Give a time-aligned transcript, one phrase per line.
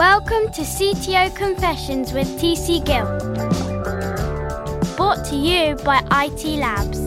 [0.00, 3.04] Welcome to CTO Confessions with TC Gill.
[4.96, 6.98] Brought to you by IT Labs.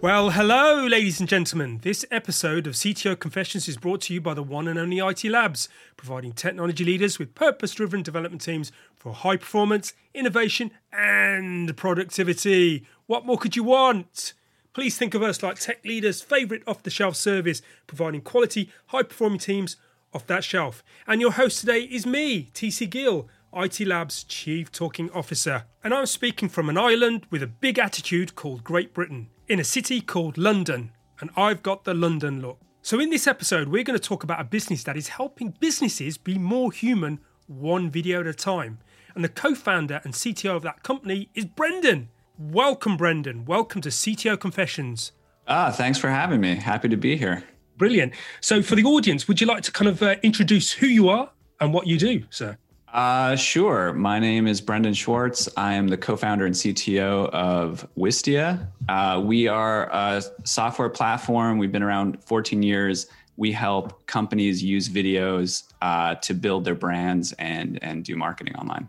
[0.00, 1.80] Well, hello, ladies and gentlemen.
[1.82, 5.24] This episode of CTO Confessions is brought to you by the one and only IT
[5.24, 5.68] Labs,
[5.98, 12.86] providing technology leaders with purpose driven development teams for high performance, innovation, and productivity.
[13.04, 14.32] What more could you want?
[14.72, 19.02] Please think of us like tech leaders' favourite off the shelf service, providing quality, high
[19.02, 19.76] performing teams
[20.14, 20.84] off that shelf.
[21.08, 25.64] And your host today is me, TC Gill, IT Labs Chief Talking Officer.
[25.82, 29.64] And I'm speaking from an island with a big attitude called Great Britain, in a
[29.64, 30.92] city called London.
[31.20, 32.60] And I've got the London look.
[32.82, 36.16] So, in this episode, we're going to talk about a business that is helping businesses
[36.16, 38.78] be more human one video at a time.
[39.14, 42.08] And the co founder and CTO of that company is Brendan.
[42.40, 43.44] Welcome, Brendan.
[43.44, 45.12] Welcome to CTO Confessions.
[45.46, 46.54] Ah, thanks for having me.
[46.54, 47.44] Happy to be here.
[47.76, 48.14] Brilliant.
[48.40, 51.30] So, for the audience, would you like to kind of uh, introduce who you are
[51.60, 52.56] and what you do, sir?
[52.94, 53.92] Uh, sure.
[53.92, 55.50] My name is Brendan Schwartz.
[55.58, 58.68] I am the co founder and CTO of Wistia.
[58.88, 61.58] Uh, we are a software platform.
[61.58, 63.06] We've been around 14 years.
[63.36, 68.88] We help companies use videos uh, to build their brands and, and do marketing online.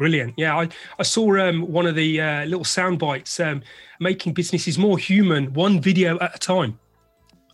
[0.00, 0.32] Brilliant.
[0.38, 0.66] Yeah, I,
[0.98, 3.62] I saw um, one of the uh, little sound bites um,
[4.00, 6.80] making businesses more human, one video at a time.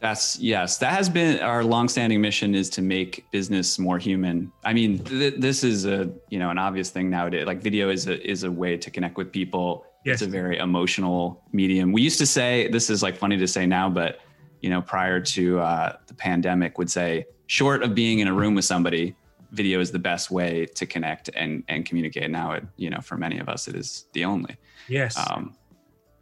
[0.00, 0.78] That's yes.
[0.78, 4.52] That has been our longstanding mission is to make business more human.
[4.64, 7.46] I mean, th- this is a you know an obvious thing nowadays.
[7.46, 9.84] Like video is a is a way to connect with people.
[10.04, 10.22] Yes.
[10.22, 11.90] It's a very emotional medium.
[11.90, 14.20] We used to say this is like funny to say now, but
[14.60, 18.54] you know prior to uh, the pandemic, would say short of being in a room
[18.54, 19.16] with somebody,
[19.56, 22.30] video is the best way to connect and and communicate.
[22.30, 24.56] Now, it you know for many of us, it is the only.
[24.88, 25.16] Yes.
[25.18, 25.56] Um,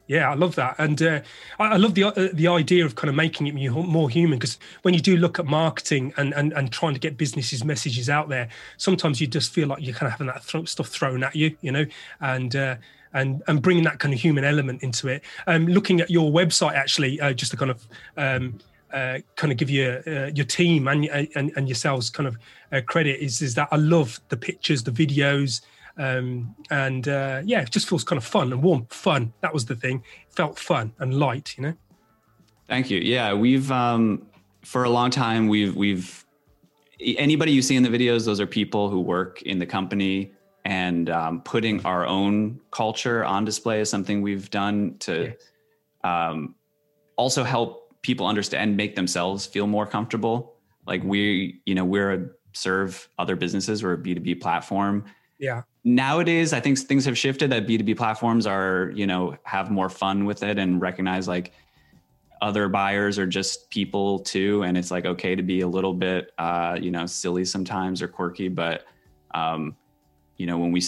[0.07, 1.21] yeah, I love that, and uh,
[1.59, 4.39] I, love the uh, the idea of kind of making it more human.
[4.39, 8.11] Because when you do look at marketing and, and and trying to get businesses messages
[8.11, 11.25] out there, sometimes you just feel like you're kind of having that th- stuff thrown
[11.25, 11.87] at you, you know,
[12.21, 12.77] and uh,
[13.15, 15.23] and and bringing that kind of human element into it.
[15.47, 17.89] Um, looking at your website, actually, uh, just to kind of
[18.19, 18.59] um,
[18.95, 22.37] uh, kind of give you uh, your team and, and, and yourselves kind of
[22.75, 25.63] uh, credit is is that I love the pictures, the videos,
[25.97, 28.87] um, and uh, yeah, it just feels kind of fun and warm.
[28.91, 30.03] Fun that was the thing.
[30.29, 31.75] It felt fun and light, you know.
[32.69, 32.99] Thank you.
[32.99, 34.27] Yeah, we've um,
[34.63, 36.25] for a long time we've we've
[37.01, 40.33] anybody you see in the videos, those are people who work in the company
[40.65, 45.37] and um, putting our own culture on display is something we've done to yes.
[46.05, 46.55] um,
[47.17, 50.55] also help people understand and make themselves feel more comfortable.
[50.87, 53.83] Like we, you know, we're a serve other businesses.
[53.83, 55.05] We're a B2B platform.
[55.39, 55.63] Yeah.
[55.85, 60.25] Nowadays, I think things have shifted that B2B platforms are, you know, have more fun
[60.25, 61.53] with it and recognize like
[62.41, 64.63] other buyers are just people too.
[64.63, 68.09] And it's like okay to be a little bit, uh, you know, silly sometimes or
[68.09, 68.49] quirky.
[68.49, 68.87] But,
[69.35, 69.77] um,
[70.37, 70.83] you know, when we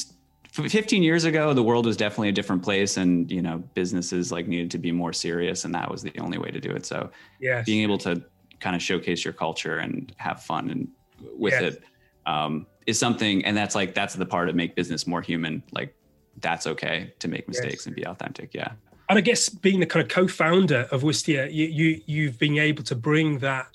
[0.53, 4.49] 15 years ago the world was definitely a different place and you know businesses like
[4.49, 7.11] needed to be more serious and that was the only way to do it so
[7.41, 8.25] yeah, being able to
[8.59, 10.89] kind of showcase your culture and have fun and
[11.37, 11.75] with yes.
[11.75, 11.83] it
[12.27, 15.95] um, is something and that's like that's the part of make business more human like
[16.41, 17.87] that's okay to make mistakes yes.
[17.87, 18.73] and be authentic yeah.
[19.09, 22.83] And i guess being the kind of co-founder of wistia you, you you've been able
[22.85, 23.69] to bring that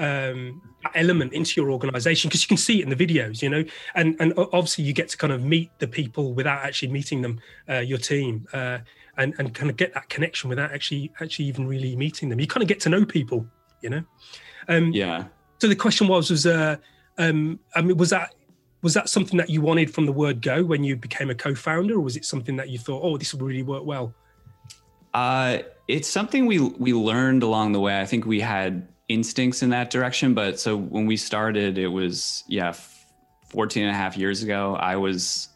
[0.00, 0.60] um,
[0.96, 3.64] element into your organization because you can see it in the videos you know?
[3.94, 7.40] And and obviously you get to kind of meet the people without actually meeting them
[7.68, 8.78] uh, your team uh,
[9.16, 12.40] and and kind of get that connection without actually actually even really meeting them.
[12.40, 13.46] You kind of get to know people
[13.84, 14.02] you know?
[14.66, 15.24] Um, yeah
[15.64, 16.76] so the question was was uh
[17.18, 18.34] um i mean was that
[18.82, 21.94] was that something that you wanted from the word go when you became a co-founder
[21.94, 24.14] or was it something that you thought oh this will really work well
[25.14, 25.58] uh
[25.88, 29.90] it's something we we learned along the way i think we had instincts in that
[29.90, 30.34] direction.
[30.34, 32.74] But so when we started, it was, yeah,
[33.48, 34.76] 14 and a half years ago.
[34.76, 35.48] I was,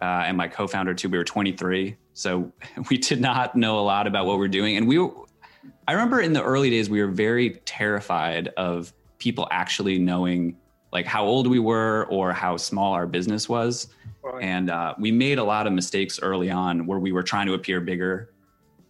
[0.00, 1.96] uh, and my co founder too, we were 23.
[2.12, 2.52] So
[2.90, 4.76] we did not know a lot about what we're doing.
[4.76, 5.12] And we were,
[5.86, 10.56] I remember in the early days, we were very terrified of people actually knowing
[10.92, 13.88] like how old we were or how small our business was.
[14.22, 14.42] Right.
[14.42, 17.54] And uh, we made a lot of mistakes early on where we were trying to
[17.54, 18.32] appear bigger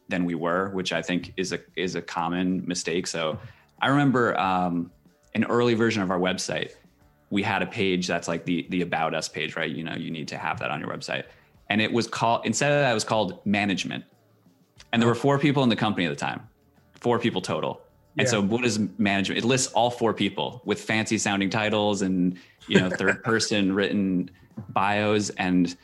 [0.08, 3.06] than we were, which I think is a is a common mistake.
[3.06, 3.38] So
[3.80, 4.90] I remember um,
[5.34, 6.72] an early version of our website.
[7.28, 9.70] We had a page that's like the the about us page, right?
[9.70, 11.24] You know, you need to have that on your website.
[11.68, 14.04] And it was called instead of that, it was called management.
[14.92, 16.48] And there were four people in the company at the time,
[16.94, 17.82] four people total.
[18.18, 18.30] And yeah.
[18.30, 19.38] so, what is management?
[19.38, 24.30] It lists all four people with fancy sounding titles and you know third person written
[24.70, 25.76] bios and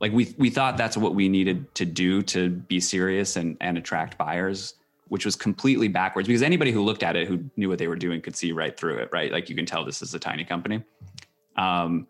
[0.00, 3.76] like we we thought that's what we needed to do to be serious and and
[3.76, 4.74] attract buyers
[5.12, 7.96] which was completely backwards because anybody who looked at it who knew what they were
[7.96, 9.30] doing could see right through it, right?
[9.30, 10.82] Like you can tell this is a tiny company.
[11.54, 12.06] Um,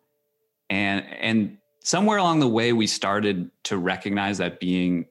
[0.70, 5.06] and and somewhere along the way, we started to recognize that being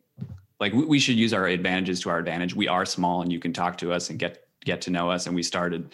[0.61, 2.55] like we should use our advantages to our advantage.
[2.55, 5.25] We are small, and you can talk to us and get get to know us.
[5.27, 5.93] And we started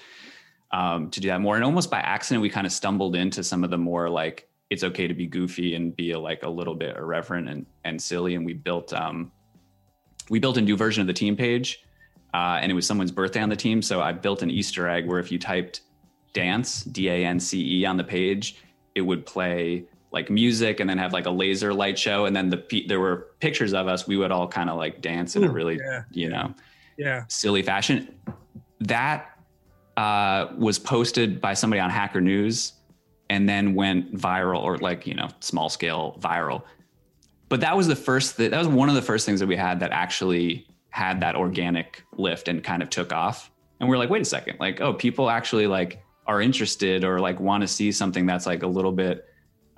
[0.72, 1.56] um, to do that more.
[1.56, 4.84] And almost by accident, we kind of stumbled into some of the more like it's
[4.84, 8.36] okay to be goofy and be a, like a little bit irreverent and and silly.
[8.36, 9.32] And we built um,
[10.30, 11.84] we built a new version of the team page,
[12.34, 13.82] uh, and it was someone's birthday on the team.
[13.82, 15.82] So I built an Easter egg where if you typed
[16.34, 18.62] dance D A N C E on the page,
[18.94, 22.50] it would play like music and then have like a laser light show and then
[22.50, 25.48] the there were pictures of us we would all kind of like dance in Ooh,
[25.48, 26.04] a really yeah.
[26.12, 26.54] you know
[26.98, 27.26] Yeah.
[27.28, 28.16] silly fashion
[28.82, 29.38] that
[29.98, 32.74] uh, was posted by somebody on hacker news
[33.30, 36.64] and then went viral or like you know small scale viral.
[37.50, 39.56] But that was the first th- that was one of the first things that we
[39.56, 43.52] had that actually had that organic lift and kind of took off.
[43.80, 47.20] And we are like wait a second like oh people actually like are interested or
[47.20, 49.26] like want to see something that's like a little bit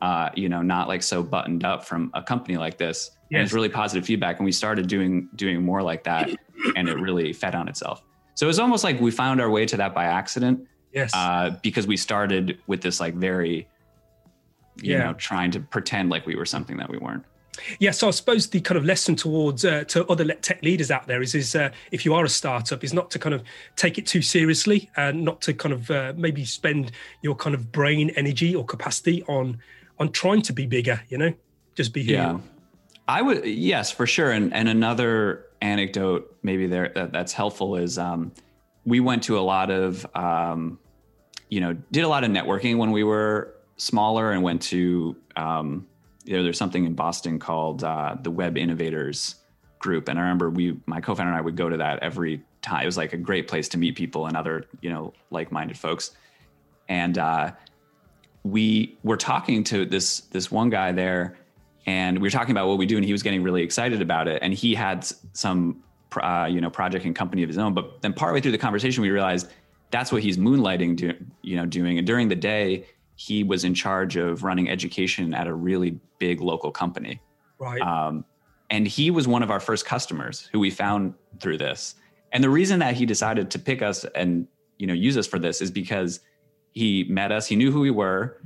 [0.01, 3.11] uh, you know not like so buttoned up from a company like this.
[3.31, 6.29] And it's really positive feedback and we started doing doing more like that
[6.75, 8.03] and it really fed on itself
[8.39, 10.57] so it's almost like we found our way to that by accident
[10.99, 11.11] Yes.
[11.13, 13.55] uh, because we started with this like very
[14.81, 14.99] you Yeah.
[15.03, 17.25] know trying to pretend like we were something that we weren't
[17.85, 21.05] Yeah, so I suppose the kind of lesson towards uh, to other tech leaders out
[21.07, 23.41] there is is uh, if you are a startup, is not to kind of
[23.83, 26.83] take it too seriously and not to kind of uh, maybe spend
[27.25, 29.45] your kind of brain energy or capacity on
[29.99, 30.97] on trying to be bigger.
[31.11, 31.31] You know,
[31.75, 32.17] just be here.
[32.21, 32.37] yeah
[33.17, 37.97] i would yes for sure and and another anecdote maybe there that, that's helpful is
[37.97, 38.31] um
[38.85, 40.79] we went to a lot of um
[41.49, 45.85] you know did a lot of networking when we were smaller and went to um
[46.23, 49.35] you know there's something in boston called uh the web innovators
[49.79, 50.09] group.
[50.09, 52.85] And i remember we my co-founder and i would go to that every time it
[52.85, 56.11] was like a great place to meet people and other you know like-minded folks.
[56.87, 57.51] And uh
[58.43, 61.37] we were talking to this this one guy there
[61.85, 64.27] and we were talking about what we do and he was getting really excited about
[64.27, 65.83] it and he had some
[66.21, 69.01] uh, you know project and company of his own but then partway through the conversation
[69.01, 69.47] we realized
[69.91, 72.85] that's what he's moonlighting do, you know doing and during the day
[73.15, 77.21] he was in charge of running education at a really big local company
[77.59, 77.81] right?
[77.81, 78.23] um,
[78.69, 81.95] and he was one of our first customers who we found through this.
[82.31, 84.47] And the reason that he decided to pick us and
[84.77, 86.19] you know use us for this is because
[86.71, 88.37] he met us, he knew who we were,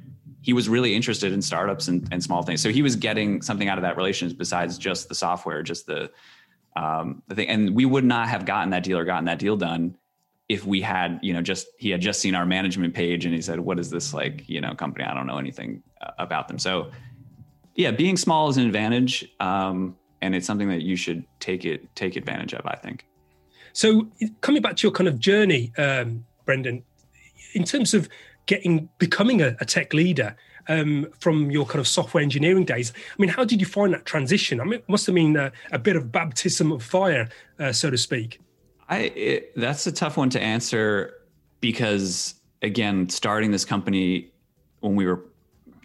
[0.44, 2.62] he was really interested in startups and, and small things.
[2.62, 6.12] So he was getting something out of that relationship besides just the software, just the
[6.76, 7.48] um, the thing.
[7.48, 9.98] And we would not have gotten that deal or gotten that deal done
[10.50, 13.42] if we had you know just he had just seen our management page and he
[13.42, 15.06] said, "What is this like you know company?
[15.06, 16.92] I don't know anything uh, about them." So
[17.76, 21.96] yeah, being small is an advantage, um, and it's something that you should take it
[21.96, 22.66] take advantage of.
[22.66, 23.08] I think.
[23.72, 24.12] So
[24.42, 26.84] coming back to your kind of journey, um, Brendan,
[27.54, 28.10] in terms of
[28.46, 30.36] getting becoming a, a tech leader
[30.68, 34.06] um, from your kind of software engineering days, I mean, how did you find that
[34.06, 34.62] transition?
[34.62, 37.30] I mean, it must have been a, a bit of baptism of fire,
[37.60, 38.40] uh, so to speak.
[38.90, 41.14] I it, that's a tough one to answer
[41.62, 44.32] because again, starting this company
[44.80, 45.26] when we were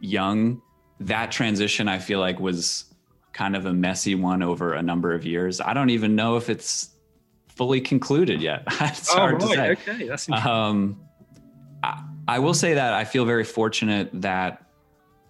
[0.01, 0.61] young,
[1.01, 2.85] that transition I feel like was
[3.33, 5.61] kind of a messy one over a number of years.
[5.61, 6.91] I don't even know if it's
[7.49, 8.65] fully concluded yet.
[8.81, 9.71] it's hard to say.
[9.71, 10.35] Okay, that's interesting.
[10.35, 11.01] Um,
[12.29, 14.65] I, will say that I feel very fortunate that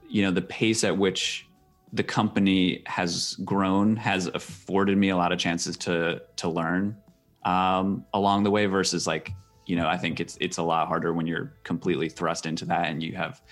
[0.09, 1.47] you know the pace at which
[1.93, 6.97] the company has grown has afforded me a lot of chances to to learn
[7.45, 9.33] um, along the way versus like
[9.67, 12.89] you know I think it's it's a lot harder when you're completely thrust into that
[12.89, 13.43] and you have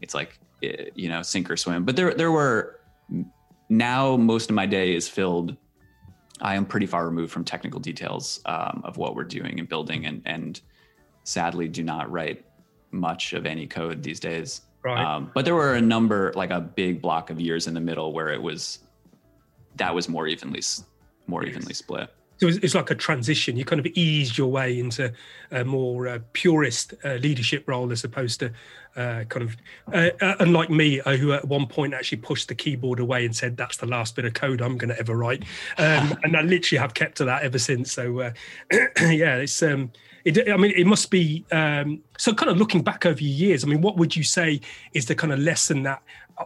[0.00, 1.84] it's like eh, you know sink or swim.
[1.84, 2.80] But there there were
[3.68, 5.56] now most of my day is filled
[6.42, 10.06] I am pretty far removed from technical details um, of what we're doing and building,
[10.06, 10.60] and and
[11.24, 12.44] sadly do not write
[12.92, 14.62] much of any code these days.
[14.84, 15.02] Right.
[15.04, 18.12] Um, but there were a number, like a big block of years in the middle
[18.12, 18.80] where it was
[19.76, 20.62] that was more evenly
[21.26, 22.10] more evenly split.
[22.42, 23.56] So it's, like a transition.
[23.56, 25.12] You kind of eased your way into
[25.52, 28.52] a more uh, purist uh, leadership role as opposed to
[28.96, 29.56] uh, kind of,
[29.94, 33.36] uh, uh, unlike me, uh, who at one point actually pushed the keyboard away and
[33.36, 35.44] said, "That's the last bit of code I'm going to ever write,"
[35.78, 37.92] um, and I literally have kept to that ever since.
[37.92, 38.32] So uh,
[39.00, 39.62] yeah, it's.
[39.62, 39.92] Um,
[40.24, 41.44] it, I mean, it must be.
[41.52, 44.60] Um, so, kind of looking back over your years, I mean, what would you say
[44.92, 46.02] is the kind of lesson that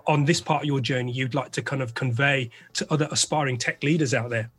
[0.06, 3.56] on this part of your journey you'd like to kind of convey to other aspiring
[3.56, 4.50] tech leaders out there?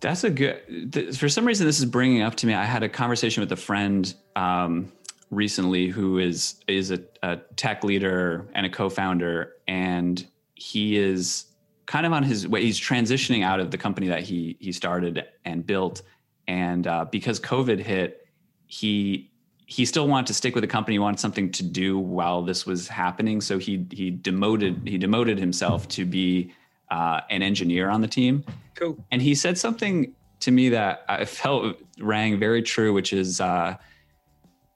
[0.00, 1.16] That's a good.
[1.16, 2.54] For some reason, this is bringing up to me.
[2.54, 4.92] I had a conversation with a friend um,
[5.30, 11.46] recently who is is a, a tech leader and a co-founder, and he is
[11.92, 12.62] kind of on his way.
[12.62, 16.00] He's transitioning out of the company that he he started and built,
[16.48, 18.26] and uh, because COVID hit,
[18.66, 19.30] he
[19.66, 20.94] he still wanted to stick with the company.
[20.94, 25.38] He wanted something to do while this was happening, so he he demoted he demoted
[25.38, 26.54] himself to be
[26.90, 28.42] uh, an engineer on the team.
[28.74, 28.96] Cool.
[29.10, 33.76] And he said something to me that I felt rang very true, which is uh,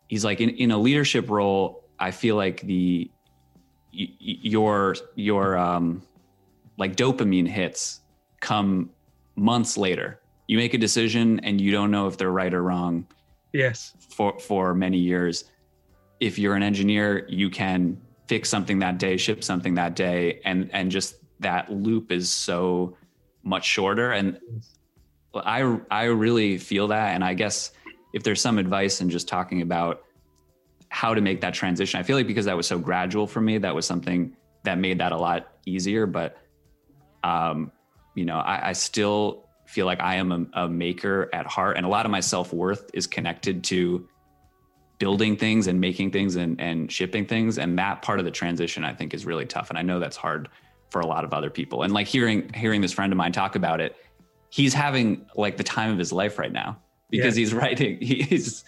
[0.08, 1.82] he's like in, in a leadership role.
[1.98, 3.10] I feel like the
[3.90, 6.02] your your um,
[6.76, 8.00] like dopamine hits
[8.40, 8.90] come
[9.34, 10.20] months later.
[10.46, 13.06] You make a decision and you don't know if they're right or wrong.
[13.52, 13.94] Yes.
[14.10, 15.44] For for many years,
[16.20, 20.70] if you're an engineer, you can fix something that day, ship something that day, and
[20.72, 22.96] and just that loop is so
[23.42, 24.12] much shorter.
[24.12, 24.38] And
[25.34, 27.72] I I really feel that, and I guess
[28.12, 30.02] if there's some advice in just talking about
[30.88, 33.58] how to make that transition, I feel like because that was so gradual for me,
[33.58, 36.06] that was something that made that a lot easier.
[36.06, 36.38] But
[37.24, 37.72] um,
[38.14, 41.84] you know, I, I still feel like I am a, a maker at heart, and
[41.84, 44.08] a lot of my self worth is connected to
[44.98, 47.58] building things and making things and, and shipping things.
[47.58, 49.68] And that part of the transition, I think, is really tough.
[49.68, 50.48] And I know that's hard
[50.90, 51.82] for a lot of other people.
[51.82, 53.96] And like hearing hearing this friend of mine talk about it,
[54.50, 56.78] he's having like the time of his life right now
[57.10, 57.40] because yeah.
[57.40, 58.64] he's writing he's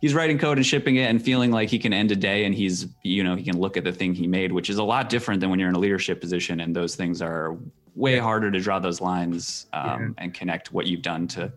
[0.00, 2.54] he's writing code and shipping it and feeling like he can end a day and
[2.54, 5.08] he's you know he can look at the thing he made which is a lot
[5.08, 7.56] different than when you're in a leadership position and those things are
[7.94, 9.84] way harder to draw those lines um,
[10.18, 10.24] yeah.
[10.24, 11.52] and connect what you've done to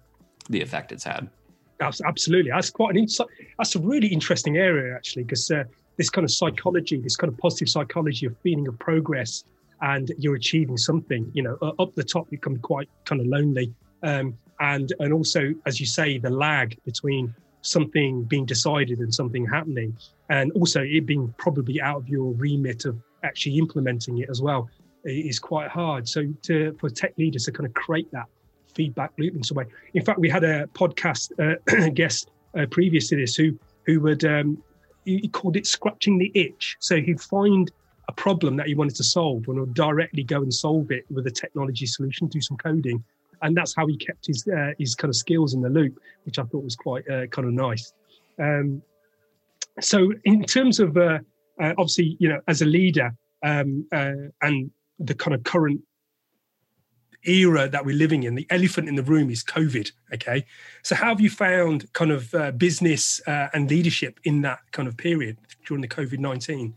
[0.50, 1.30] the effect it's had.
[1.80, 2.52] Absolutely.
[2.52, 5.64] That's quite an insight that's a really interesting area actually because uh,
[5.98, 9.44] this kind of psychology this kind of positive psychology of feeling of progress
[9.82, 13.28] and you're achieving something you know up the top you can be quite kind of
[13.28, 13.74] lonely
[14.04, 19.46] um, and and also as you say the lag between something being decided and something
[19.46, 19.96] happening
[20.30, 24.70] and also it being probably out of your remit of actually implementing it as well
[25.06, 28.26] is quite hard so to for tech leaders to kind of create that
[28.74, 33.10] feedback loop in some way in fact we had a podcast uh, guest uh, previous
[33.10, 34.62] to this who who would um,
[35.06, 37.72] he called it scratching the itch so he'd find
[38.10, 41.26] a problem that he wanted to solve and would directly go and solve it with
[41.28, 43.04] a technology solution, do some coding.
[43.42, 46.40] And that's how he kept his uh, his kind of skills in the loop, which
[46.40, 47.94] I thought was quite uh, kind of nice.
[48.40, 48.82] Um,
[49.82, 51.20] so, in terms of uh,
[51.60, 54.72] uh obviously, you know, as a leader um, and
[55.06, 55.82] the kind of current
[57.26, 59.92] era that we're living in, the elephant in the room is COVID.
[60.14, 60.46] Okay,
[60.84, 64.98] so how have you found kind of uh, business and leadership in that kind of
[64.98, 66.76] period during the COVID nineteen?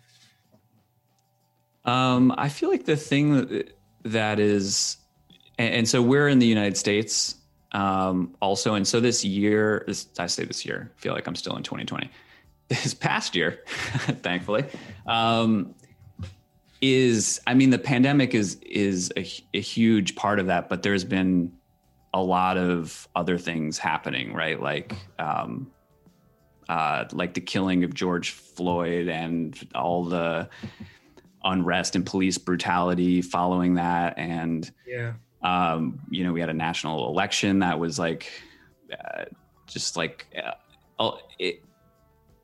[1.85, 3.65] Um, I feel like the thing
[4.03, 4.97] that is,
[5.59, 7.37] and, so we're in the United States
[7.73, 11.37] um, also, and so this year, this, I say this year, I feel like I'm
[11.37, 12.11] still in 2020.
[12.69, 13.61] This past year,
[14.25, 14.65] thankfully,
[15.07, 15.76] um,
[16.81, 21.05] is I mean the pandemic is is a, a huge part of that, but there's
[21.05, 21.53] been
[22.13, 24.61] a lot of other things happening, right?
[24.61, 25.71] Like um,
[26.69, 30.49] uh, like the killing of George Floyd and all the
[31.45, 37.09] unrest and police brutality following that and yeah um, you know we had a national
[37.09, 38.27] election that was like
[38.93, 39.25] uh,
[39.67, 40.27] just like
[40.99, 41.63] uh, it,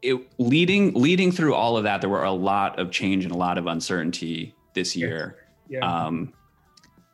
[0.02, 3.36] it leading leading through all of that there were a lot of change and a
[3.36, 5.78] lot of uncertainty this year yeah.
[5.78, 6.06] yeah.
[6.06, 6.32] Um,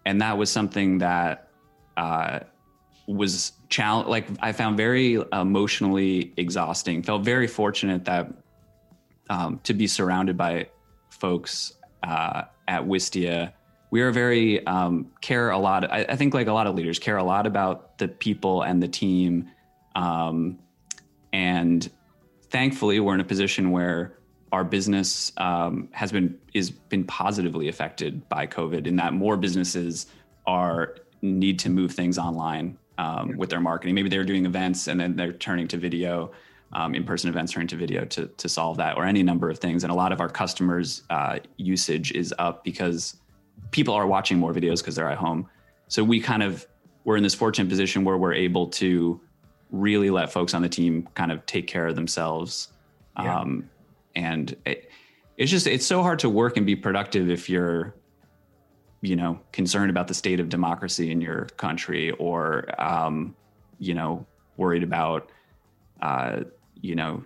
[0.07, 1.50] and that was something that
[1.97, 2.40] uh,
[3.07, 8.33] was challenge like i found very emotionally exhausting felt very fortunate that
[9.30, 10.68] um, to be surrounded by
[11.11, 13.52] folks uh, at Wistia,
[13.90, 15.90] we are very um, care a lot.
[15.90, 18.83] I, I, think like a lot of leaders care a lot about the people and
[18.83, 19.50] the team,
[19.95, 20.59] um,
[21.33, 21.90] and
[22.50, 24.19] thankfully we're in a position where
[24.52, 30.07] our business um, has been is been positively affected by COVID, in that more businesses
[30.47, 33.95] are need to move things online um, with their marketing.
[33.95, 36.33] Maybe they're doing events and then they're turning to video
[36.73, 39.85] um, in-person events or to video to, to solve that or any number of things.
[39.85, 43.17] And a lot of our customers uh, usage is up because
[43.71, 45.49] people are watching more videos because they're at home.
[45.88, 46.67] So we kind of
[47.05, 49.21] we're in this fortunate position where we're able to
[49.71, 52.69] really let folks on the team kind of take care of themselves
[53.19, 53.41] yeah.
[53.41, 53.69] um,
[54.15, 54.91] and it,
[55.37, 57.95] it's just it's so hard to work and be productive if you're
[59.01, 63.35] you know concerned about the state of democracy in your country or um,
[63.79, 65.31] you know worried about
[66.03, 66.41] uh,
[66.81, 67.23] you know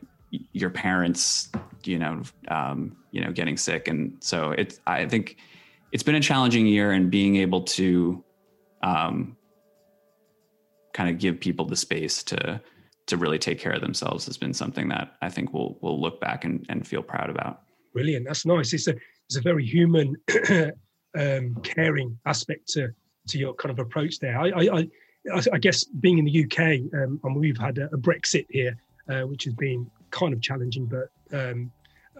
[0.52, 1.50] your parents
[1.84, 5.36] you know um, you know getting sick and so it's i think
[5.92, 8.22] it's been a challenging year and being able to
[8.82, 9.36] um,
[10.92, 12.60] kind of give people the space to
[13.06, 16.20] to really take care of themselves has been something that i think we'll we'll look
[16.20, 18.94] back and, and feel proud about brilliant that's nice it's a
[19.26, 20.16] it's a very human
[21.18, 22.92] um, caring aspect to
[23.28, 24.38] to your kind of approach there.
[24.38, 24.88] I, I,
[25.32, 28.76] I, I guess being in the UK, um, and we've had a, a Brexit here,
[29.08, 31.70] uh, which has been kind of challenging, but um,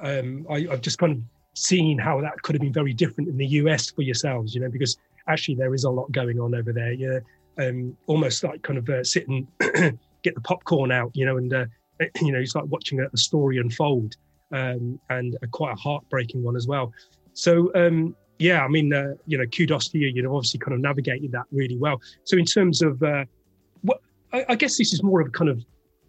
[0.03, 1.23] um, I, I've just kind of
[1.55, 4.71] seen how that could have been very different in the US for yourselves, you know,
[4.71, 4.97] because
[5.29, 6.93] actually there is a lot going on over there.
[6.93, 7.19] Yeah,
[7.59, 9.47] um, almost like kind of uh, sit and
[10.23, 11.67] get the popcorn out, you know, and uh,
[12.21, 14.17] you know, it's like watching a, a story unfold,
[14.53, 16.93] um, and a, quite a heartbreaking one as well.
[17.35, 20.09] So um, yeah, I mean, uh, you know, kudos to you.
[20.09, 22.01] You know, obviously kind of navigated that really well.
[22.25, 23.25] So in terms of uh,
[23.83, 24.01] what,
[24.33, 25.65] I, I guess this is more of a kind of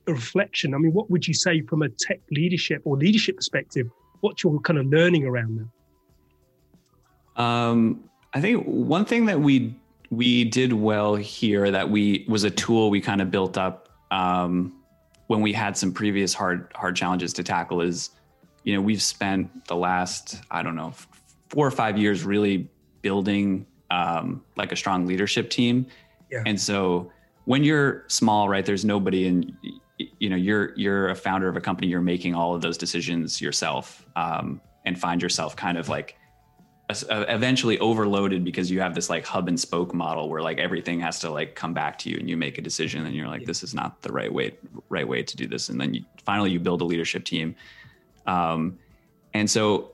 [0.08, 0.74] a reflection.
[0.74, 3.88] I mean, what would you say from a tech leadership or leadership perspective?
[4.22, 5.70] What's your kind of learning around
[7.36, 7.42] that?
[7.42, 9.76] Um, I think one thing that we
[10.10, 14.82] we did well here that we was a tool we kind of built up um,
[15.28, 18.12] when we had some previous hard hard challenges to tackle is
[18.64, 20.94] you know we've spent the last i don't know
[21.50, 22.70] four or five years really
[23.02, 25.86] building um, like a strong leadership team
[26.32, 26.44] yeah.
[26.46, 27.12] and so
[27.46, 29.54] when you're small right there's nobody and
[29.98, 33.42] you know you're you're a founder of a company you're making all of those decisions
[33.42, 36.18] yourself um, and find yourself kind of like
[36.90, 41.20] eventually overloaded because you have this like hub and spoke model where like everything has
[41.20, 43.64] to like come back to you and you make a decision and you're like this
[43.64, 44.54] is not the right way
[44.90, 45.70] right way to do this.
[45.70, 47.56] And then you finally you build a leadership team.
[48.28, 48.78] Um,
[49.34, 49.94] and so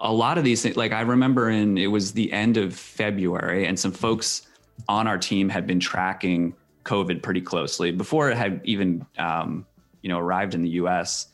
[0.00, 3.66] a lot of these things like i remember in it was the end of february
[3.66, 4.48] and some folks
[4.88, 9.64] on our team had been tracking covid pretty closely before it had even um,
[10.02, 11.28] you know arrived in the us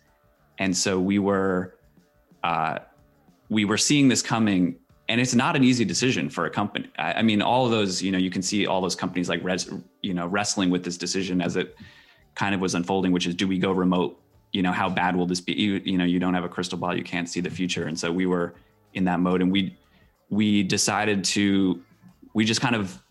[0.59, 1.75] and so we were
[2.45, 2.79] uh,
[3.49, 4.77] we were seeing this coming
[5.11, 6.89] and it's not an easy decision for a company.
[6.97, 9.43] I, I, mean, all of those, you know, you can see all those companies like,
[9.43, 9.69] res,
[10.03, 11.77] you know, wrestling with this decision as it
[12.37, 14.23] kind of was unfolding, which is, do we go remote?
[14.53, 15.53] You know, how bad will this be?
[15.55, 17.99] You, you know, you don't have a crystal ball, you can't see the future, and
[17.99, 18.55] so we were
[18.95, 19.77] in that mode, and we
[20.29, 21.83] we decided to,
[22.35, 23.03] we just kind of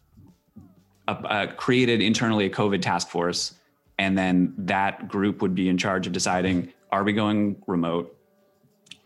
[1.09, 3.55] uh, uh, created internally a COVID task force,
[3.97, 8.17] and then that group would be in charge of deciding, are we going remote?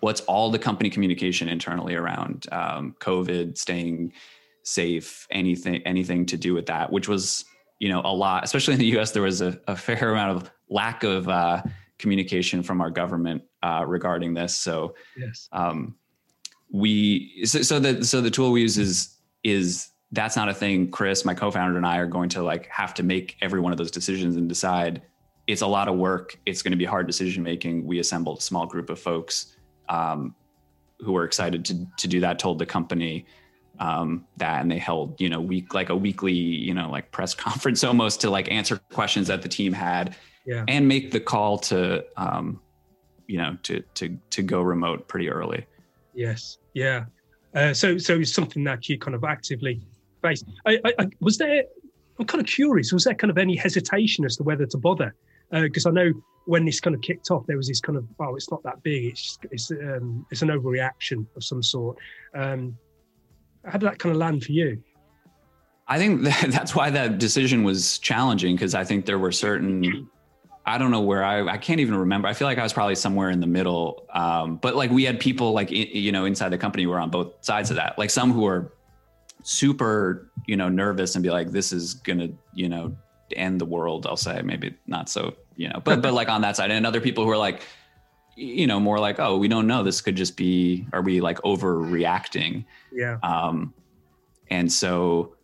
[0.03, 4.11] What's all the company communication internally around um, COVID, staying
[4.63, 7.45] safe, anything anything to do with that, which was
[7.79, 9.11] you know a lot, especially in the U.S.
[9.11, 11.63] There was a, a fair amount of lack of uh,
[11.99, 14.57] communication from our government uh, regarding this.
[14.57, 15.47] So yes.
[15.53, 15.95] Um,
[16.69, 20.89] we so, so the so the tool we use is is that's not a thing
[20.89, 23.77] chris my co-founder and i are going to like have to make every one of
[23.77, 25.03] those decisions and decide
[25.45, 28.41] it's a lot of work it's going to be hard decision making we assembled a
[28.41, 29.53] small group of folks
[29.89, 30.35] um,
[30.99, 33.25] who were excited to to do that told the company
[33.79, 37.33] um, that, and they held you know week like a weekly you know like press
[37.47, 40.15] conference almost to like answer questions that the team had,
[40.45, 40.63] yeah.
[40.67, 42.59] and make the call to um,
[43.27, 45.65] you know to to to go remote pretty early.
[46.13, 47.05] Yes, yeah.
[47.55, 49.81] Uh, so so it's something that you kind of actively
[50.21, 50.45] faced.
[50.65, 51.63] I, I, I, was there.
[52.19, 52.91] I'm kind of curious.
[52.93, 55.15] Was there kind of any hesitation as to whether to bother?
[55.51, 56.13] Because uh, I know
[56.45, 58.81] when this kind of kicked off, there was this kind of, oh, it's not that
[58.83, 59.05] big.
[59.05, 61.97] It's it's um, it's an overreaction of some sort.
[62.35, 62.77] Um,
[63.65, 64.81] how did that kind of land for you?
[65.87, 70.09] I think that's why that decision was challenging because I think there were certain.
[70.65, 72.27] I don't know where I I can't even remember.
[72.27, 74.05] I feel like I was probably somewhere in the middle.
[74.13, 77.33] Um, but like we had people like you know inside the company were on both
[77.41, 77.97] sides of that.
[77.97, 78.73] Like some who were
[79.43, 82.95] super you know nervous and be like, this is gonna you know
[83.35, 84.07] end the world.
[84.07, 87.01] I'll say maybe not so you know, but but like on that side, and other
[87.01, 87.61] people who are like,
[88.35, 89.83] you know, more like, oh, we don't know.
[89.83, 92.65] This could just be, are we like overreacting?
[92.91, 93.19] Yeah.
[93.21, 93.73] Um,
[94.49, 95.35] and so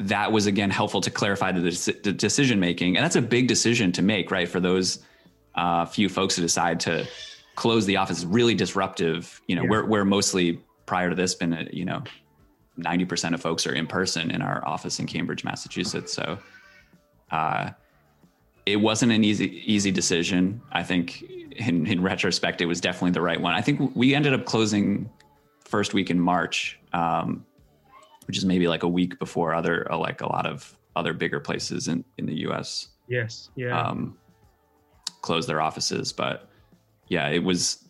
[0.00, 1.60] that was again helpful to clarify the,
[2.02, 4.48] the decision making, and that's a big decision to make, right?
[4.48, 4.98] For those
[5.54, 7.06] uh, few folks to decide to
[7.54, 9.40] close the office, really disruptive.
[9.46, 9.70] You know, yeah.
[9.70, 12.02] we're we're mostly prior to this been, a, you know,
[12.76, 16.12] ninety percent of folks are in person in our office in Cambridge, Massachusetts.
[16.12, 16.38] So.
[17.30, 17.70] Uh,
[18.66, 20.60] it wasn't an easy easy decision.
[20.72, 21.22] I think
[21.56, 23.54] in, in retrospect, it was definitely the right one.
[23.54, 25.10] I think we ended up closing
[25.64, 27.44] first week in March, um,
[28.26, 31.40] which is maybe like a week before other uh, like a lot of other bigger
[31.40, 32.88] places in in the U.S.
[33.08, 34.16] Yes, yeah, um,
[35.22, 36.12] closed their offices.
[36.12, 36.48] But
[37.08, 37.88] yeah, it was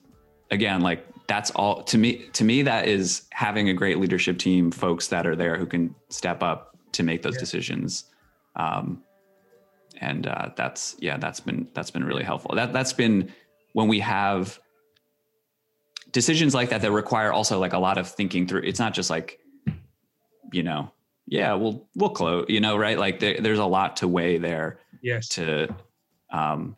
[0.51, 2.29] again like that's all to me.
[2.33, 5.95] To me, that is having a great leadership team, folks that are there who can
[6.09, 7.41] step up to make those yeah.
[7.41, 8.05] decisions.
[8.57, 9.03] Um,
[10.01, 12.55] and uh, that's yeah that's been that's been really helpful.
[12.55, 13.33] That that's been
[13.73, 14.59] when we have
[16.13, 18.63] decisions like that that require also like a lot of thinking through.
[18.63, 19.39] It's not just like
[20.53, 20.91] you know
[21.27, 22.99] yeah we'll we'll close you know right?
[22.99, 25.29] Like there, there's a lot to weigh there yes.
[25.31, 25.75] to
[26.31, 26.77] um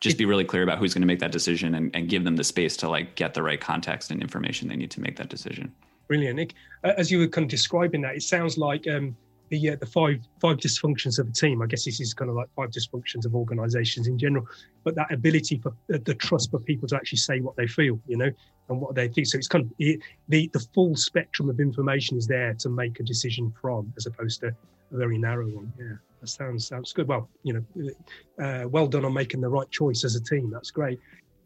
[0.00, 2.36] just be really clear about who's going to make that decision and, and give them
[2.36, 5.28] the space to like get the right context and information they need to make that
[5.28, 5.72] decision.
[6.06, 6.54] Brilliant, Nick.
[6.84, 9.16] As you were kind of describing that, it sounds like um,
[9.48, 11.62] the uh, the five five dysfunctions of a team.
[11.62, 14.46] I guess this is kind of like five dysfunctions of organisations in general.
[14.84, 18.00] But that ability for uh, the trust for people to actually say what they feel,
[18.06, 18.30] you know,
[18.68, 19.26] and what they think.
[19.26, 23.00] So it's kind of it, the the full spectrum of information is there to make
[23.00, 25.72] a decision from, as opposed to a very narrow one.
[25.78, 27.08] Yeah, that sounds sounds good.
[27.08, 30.50] Well, you know, uh, well done on making the right choice as a team.
[30.50, 30.98] That's great.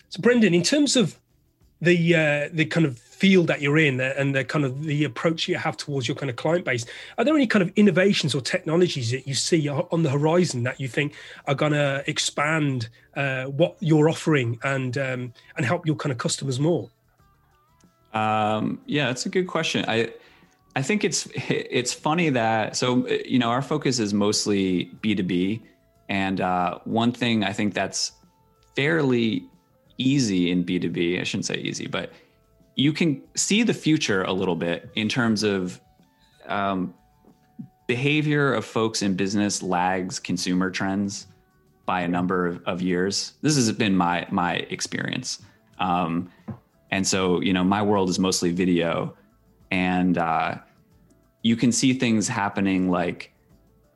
[0.09, 1.19] So, Brendan, in terms of
[1.81, 5.47] the uh, the kind of field that you're in and the kind of the approach
[5.47, 6.87] you have towards your kind of client base.
[7.19, 10.81] Are there any kind of innovations or technologies that you see on the horizon that
[10.81, 11.15] you think
[11.47, 16.19] are going to expand uh, what you're offering and um, and help your kind of
[16.19, 16.89] customers more?
[18.15, 19.85] Um, yeah that's a good question.
[19.87, 20.13] I
[20.77, 25.61] i think it's it's funny that so you know our focus is mostly b2b
[26.09, 28.13] and uh, one thing i think that's
[28.77, 29.50] fairly
[30.01, 32.13] easy in b2b i shouldn't say easy but
[32.77, 35.81] you can see the future a little bit in terms of
[36.47, 36.95] um,
[37.87, 41.27] behavior of folks in business lags consumer trends
[41.87, 43.33] by a number of, of years.
[43.43, 45.43] This has been my my experience,
[45.81, 46.31] um,
[46.93, 49.17] and so you know my world is mostly video,
[49.73, 50.59] and uh,
[51.43, 53.33] you can see things happening like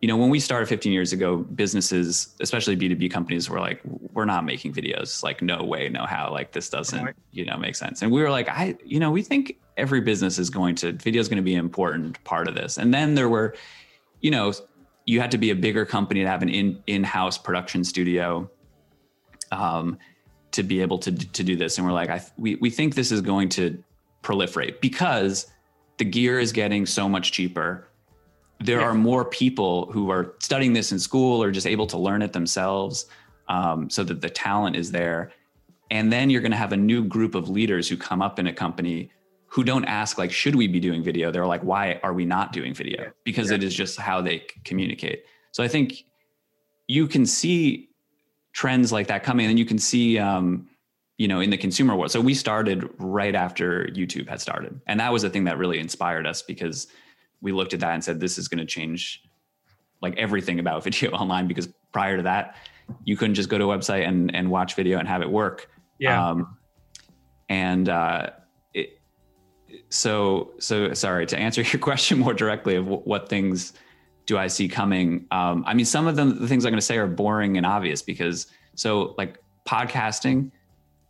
[0.05, 3.81] you know, when we started 15 years ago, businesses, especially B2B companies, were like,
[4.13, 5.23] we're not making videos.
[5.23, 6.31] Like, no way, no how.
[6.31, 8.03] Like, this doesn't, you know, make sense.
[8.03, 11.23] And we were like, I, you know, we think every business is going to, video
[11.23, 12.77] is going to be an important part of this.
[12.77, 13.55] And then there were,
[14.21, 14.53] you know,
[15.07, 18.51] you had to be a bigger company to have an in in-house production studio
[19.53, 19.97] um,
[20.51, 21.79] to be able to to do this.
[21.79, 23.83] And we're like, I, we we think this is going to
[24.23, 25.47] proliferate because
[25.97, 27.89] the gear is getting so much cheaper
[28.61, 28.87] there yeah.
[28.87, 32.33] are more people who are studying this in school or just able to learn it
[32.33, 33.07] themselves
[33.49, 35.33] um, so that the talent is there.
[35.91, 38.47] And then you're going to have a new group of leaders who come up in
[38.47, 39.11] a company
[39.47, 41.31] who don't ask like should we be doing video?
[41.31, 43.13] They're like why are we not doing video?
[43.23, 43.57] Because yeah.
[43.57, 45.25] it is just how they communicate.
[45.53, 46.05] So i think
[46.89, 47.91] you can see
[48.53, 50.69] trends like that coming and you can see um,
[51.19, 52.11] you know in the consumer world.
[52.11, 55.79] So we started right after youtube had started and that was the thing that really
[55.79, 56.89] inspired us because
[57.45, 59.23] we looked at that and said this is going to change
[60.03, 62.57] like everything about video online because prior to that
[63.05, 65.71] you couldn't just go to a website and and watch video and have it work.
[65.99, 66.31] Yeah.
[66.31, 66.59] Um,
[67.49, 68.31] and uh
[68.73, 68.99] it,
[69.91, 73.75] so so sorry to answer your question more directly of w- what things
[74.25, 76.87] do i see coming um i mean some of them the things i'm going to
[76.87, 80.51] say are boring and obvious because so like podcasting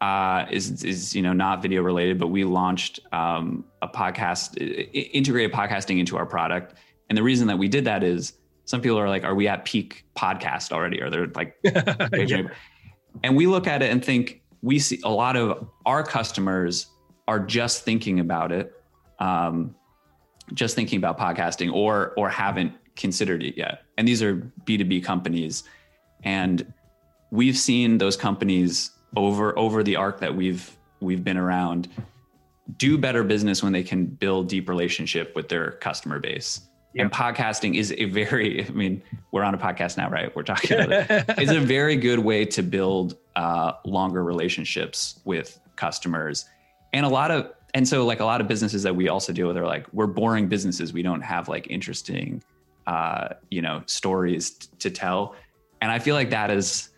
[0.05, 4.55] uh, is is you know not video related, but we launched um, a podcast,
[4.93, 6.75] integrated podcasting into our product.
[7.09, 8.35] And the reason that we did that is
[8.67, 12.43] some people are like, "Are we at peak podcast already?" Or they're like, yeah.
[13.23, 16.87] and we look at it and think we see a lot of our customers
[17.27, 18.75] are just thinking about it,
[19.21, 19.75] um,
[20.53, 23.85] just thinking about podcasting, or or haven't considered it yet.
[23.97, 24.35] And these are
[24.67, 25.65] B two B companies,
[26.25, 26.75] and
[27.31, 31.89] we've seen those companies over over the arc that we've we've been around
[32.77, 36.63] do better business when they can build deep relationship with their customer base.
[36.97, 40.35] And podcasting is a very i mean we're on a podcast now right?
[40.35, 41.25] We're talking about it.
[41.39, 46.47] It's a very good way to build uh, longer relationships with customers.
[46.93, 49.49] And a lot of and so like a lot of businesses that we also deal
[49.49, 50.93] with are like we're boring businesses.
[50.93, 52.43] We don't have like interesting
[52.87, 55.35] uh, you know stories t- to tell.
[55.83, 56.91] And i feel like that is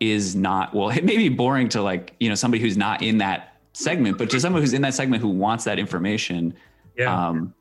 [0.00, 3.18] is not well it may be boring to like you know somebody who's not in
[3.18, 6.54] that segment but to someone who's in that segment who wants that information
[6.96, 7.28] yeah.
[7.28, 7.52] um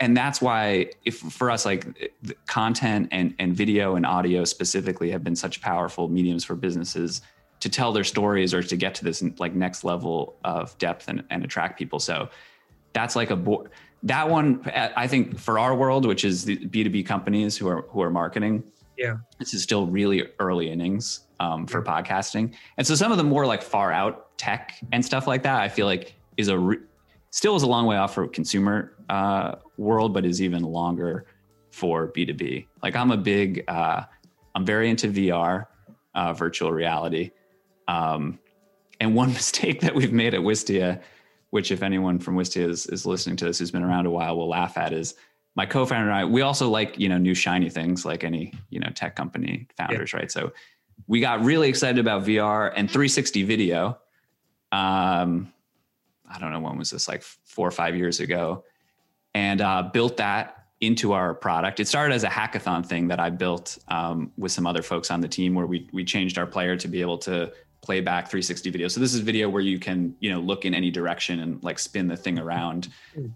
[0.00, 2.12] and that's why if for us like
[2.46, 7.22] content and and video and audio specifically have been such powerful mediums for businesses
[7.60, 11.24] to tell their stories or to get to this like next level of depth and,
[11.30, 11.98] and attract people.
[11.98, 12.28] So
[12.92, 13.66] that's like a bo-
[14.04, 14.62] that one
[14.96, 18.62] i think for our world which is the b2b companies who are who are marketing
[18.96, 19.16] yeah.
[19.38, 22.54] this is still really early innings um, for podcasting.
[22.76, 25.68] And so some of the more like far out tech and stuff like that, I
[25.68, 26.78] feel like is a re-
[27.30, 31.26] still is a long way off for consumer uh, world, but is even longer
[31.70, 32.66] for B2B.
[32.82, 34.02] Like I'm a big, uh,
[34.54, 35.66] I'm very into VR,
[36.14, 37.30] uh, virtual reality.
[37.86, 38.38] Um,
[39.00, 41.00] and one mistake that we've made at Wistia,
[41.50, 44.36] which if anyone from Wistia is, is listening to this who's been around a while
[44.36, 45.14] will laugh at is
[45.56, 48.78] my co-founder and I, we also like, you know, new shiny things like any, you
[48.78, 50.20] know, tech company founders, yeah.
[50.20, 50.30] right?
[50.30, 50.52] So
[51.06, 53.98] we got really excited about VR and 360 video.
[54.72, 55.52] Um,
[56.30, 58.64] I don't know when was this, like four or five years ago,
[59.34, 61.80] and uh, built that into our product.
[61.80, 65.20] It started as a hackathon thing that I built um, with some other folks on
[65.20, 68.70] the team, where we we changed our player to be able to play back 360
[68.70, 68.88] video.
[68.88, 71.78] So this is video where you can, you know, look in any direction and like
[71.78, 72.88] spin the thing around.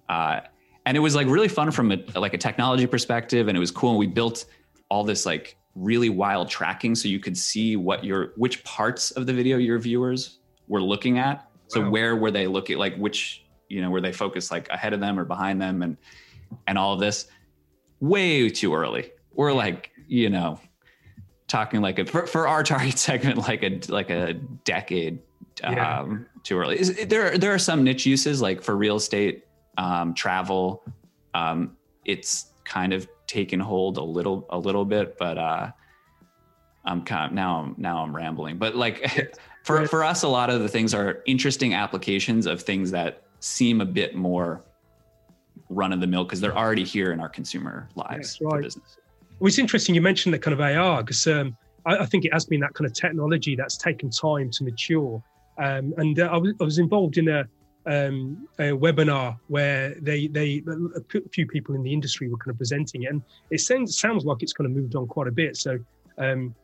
[0.08, 0.40] Uh,
[0.84, 3.70] and it was like really fun from a like a technology perspective, and it was
[3.70, 3.90] cool.
[3.90, 4.44] And we built
[4.88, 9.26] all this like really wild tracking, so you could see what your which parts of
[9.26, 11.48] the video your viewers were looking at.
[11.68, 11.90] So Wow.
[11.90, 12.78] where were they looking?
[12.78, 15.96] Like which you know were they focused like ahead of them or behind them, and
[16.66, 17.26] and all of this
[18.00, 19.10] way too early.
[19.32, 20.60] We're like you know
[21.48, 25.18] talking like a for, for our target segment like a like a decade
[25.62, 26.00] Yeah.
[26.00, 29.44] um too early Is- there there are some niche uses like for real estate
[29.78, 30.82] um travel
[31.34, 35.70] um it's kind of taken hold a little a little bit but uh
[36.84, 40.50] i'm kind of now i'm now i'm rambling but like for for us a lot
[40.50, 44.62] of the things are interesting applications of things that seem a bit more
[45.68, 48.98] run of the mill because they're already here in our consumer lives That's for business.
[49.38, 51.56] Well, it's interesting you mentioned that kind of AR because um,
[51.86, 55.22] I, I think it has been that kind of technology that's taken time to mature.
[55.58, 57.44] Um, and uh, I, was, I was involved in a,
[57.86, 60.62] um, a webinar where they, they
[60.96, 64.24] a few people in the industry were kind of presenting it, and it sounds sounds
[64.24, 65.56] like it's kind of moved on quite a bit.
[65.56, 65.78] So
[66.18, 66.54] um,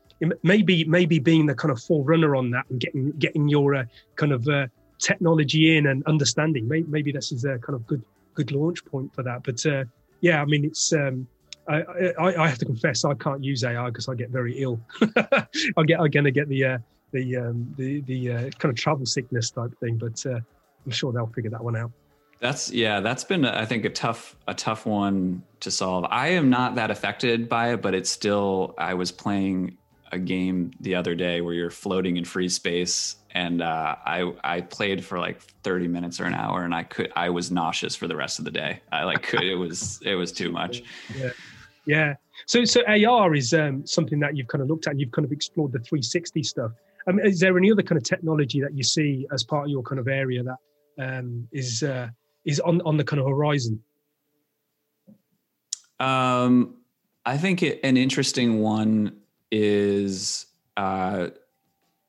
[0.43, 3.85] maybe maybe being the kind of forerunner on that and getting getting your uh,
[4.17, 4.67] kind of uh,
[4.99, 8.03] technology in and understanding, maybe, maybe this is a kind of good
[8.35, 9.43] good launch point for that.
[9.43, 9.85] But uh,
[10.21, 10.93] yeah, I mean it's.
[10.93, 11.27] Um,
[11.71, 11.83] I,
[12.19, 14.81] I, I have to confess I can't use AI because I get very ill.
[15.17, 16.79] I get I'm gonna get the uh,
[17.13, 20.41] the um, the the uh, kind of travel sickness type thing, but uh,
[20.89, 21.93] I'm sure they'll figure that one out.
[22.41, 26.07] That's yeah, that's been I think a tough a tough one to solve.
[26.09, 29.77] I am not that affected by it, but it's still I was playing
[30.13, 34.63] a game the other day where you're floating in free space and uh, I I
[34.63, 38.09] played for like 30 minutes or an hour and I could I was nauseous for
[38.09, 38.81] the rest of the day.
[38.91, 40.83] I like could it was it was too much.
[41.15, 41.31] Yeah,
[41.85, 42.15] yeah.
[42.47, 44.93] So so AR is um, something that you've kind of looked at.
[44.93, 46.73] and You've kind of explored the 360 stuff.
[47.09, 49.83] Um, is there any other kind of technology that you see as part of your
[49.83, 50.57] kind of area that
[50.99, 52.09] um, is uh,
[52.45, 53.83] is on on the kind of horizon?
[56.01, 56.77] Um,
[57.27, 59.17] I think it, an interesting one
[59.51, 61.29] is uh,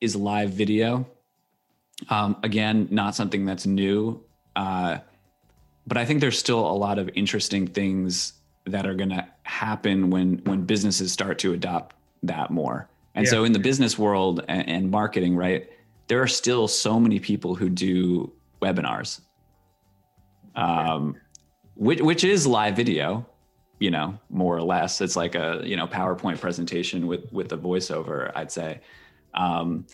[0.00, 1.06] is live video.
[2.08, 4.22] Um, again, not something that's new,
[4.56, 4.98] uh,
[5.86, 8.32] but I think there's still a lot of interesting things
[8.64, 12.88] that are going to happen when when businesses start to adopt that more.
[13.14, 13.30] And Yeah.
[13.32, 15.68] so, in the business world and, and marketing, right,
[16.06, 19.20] there are still so many people who do webinars,
[20.54, 21.16] um,
[21.74, 23.26] which which is live video
[23.80, 25.00] you know more or less.
[25.00, 28.80] It's like a you know powerpoint presentation with with the voiceover i'd say.
[29.34, 29.86] Um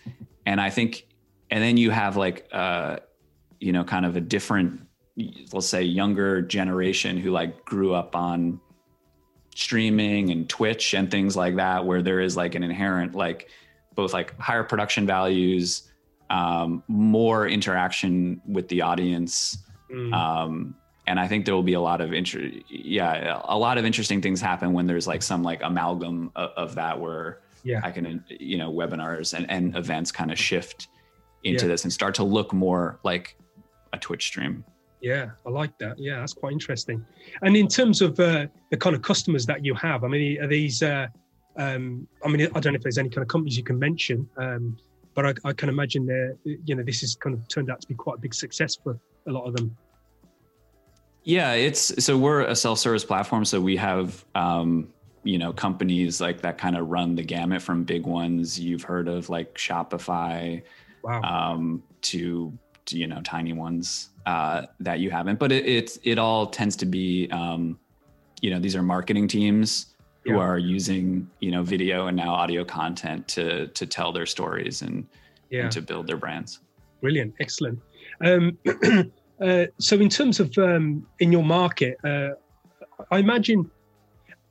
[0.44, 1.06] and i think
[1.50, 2.98] and then you have like uh
[3.60, 4.80] you know kind of a different
[5.52, 8.60] let's say younger generation who like grew up on
[9.54, 13.48] streaming and twitch and things like that where there is like an inherent like
[13.94, 15.90] both like higher production values
[16.30, 19.58] um more interaction with the audience
[19.88, 20.12] Mm.
[20.12, 20.74] um,
[21.06, 24.20] and I think there will be a lot of inter- yeah, a lot of interesting
[24.20, 27.80] things happen when there's like some like amalgam of, of that where Yeah.
[27.84, 30.88] I can you know webinars and, and events kind of shift
[31.44, 31.72] into Yeah.
[31.72, 33.36] this and start to look more like
[33.92, 34.64] a Twitch stream.
[35.00, 36.00] Yeah, I like that.
[36.00, 37.06] Yeah, that's quite interesting.
[37.42, 40.48] And in terms of uh, the kind of customers that you have, I mean, are
[40.48, 40.82] these?
[40.82, 41.06] Uh,
[41.56, 44.28] um, I mean, I don't know if there's any kind of companies you can mention,
[44.36, 44.76] um,
[45.16, 47.88] but I, I can imagine they're, you know, this has kind of turned out to
[47.88, 49.76] be quite a big success for a lot of them.
[51.24, 54.92] Yeah, it's so we're a self-service platform, so we have um,
[55.24, 59.08] you know companies like that kind of run the gamut from big ones you've heard
[59.08, 60.62] of like Shopify
[61.02, 61.22] Wow.
[61.22, 65.38] um, to, to you know tiny ones uh, that you haven't.
[65.38, 67.78] But it it's it all tends to be um,
[68.42, 69.95] you know these are marketing teams
[70.26, 70.40] who Yeah.
[70.40, 75.06] are using you know video and now audio content to to tell their stories and,
[75.50, 75.62] yeah.
[75.62, 76.60] and to build their brands.
[77.00, 77.78] Brilliant, excellent.
[78.24, 78.58] Um,
[79.40, 82.30] uh, so, in terms of um, in your market, uh,
[83.10, 83.70] I imagine.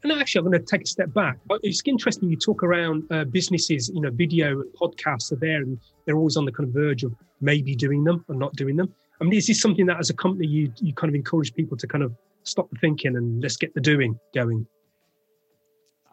[0.04, 1.40] And actually, I'm going to take a step back.
[1.64, 3.90] It's interesting you talk around uh, businesses.
[3.90, 7.04] You know, video and podcasts are there, and they're always on the kind of verge
[7.04, 8.94] of maybe doing them or not doing them.
[9.20, 11.76] I mean, is this something that, as a company, you you kind of encourage people
[11.78, 14.68] to kind of stop the thinking and let's get the doing going?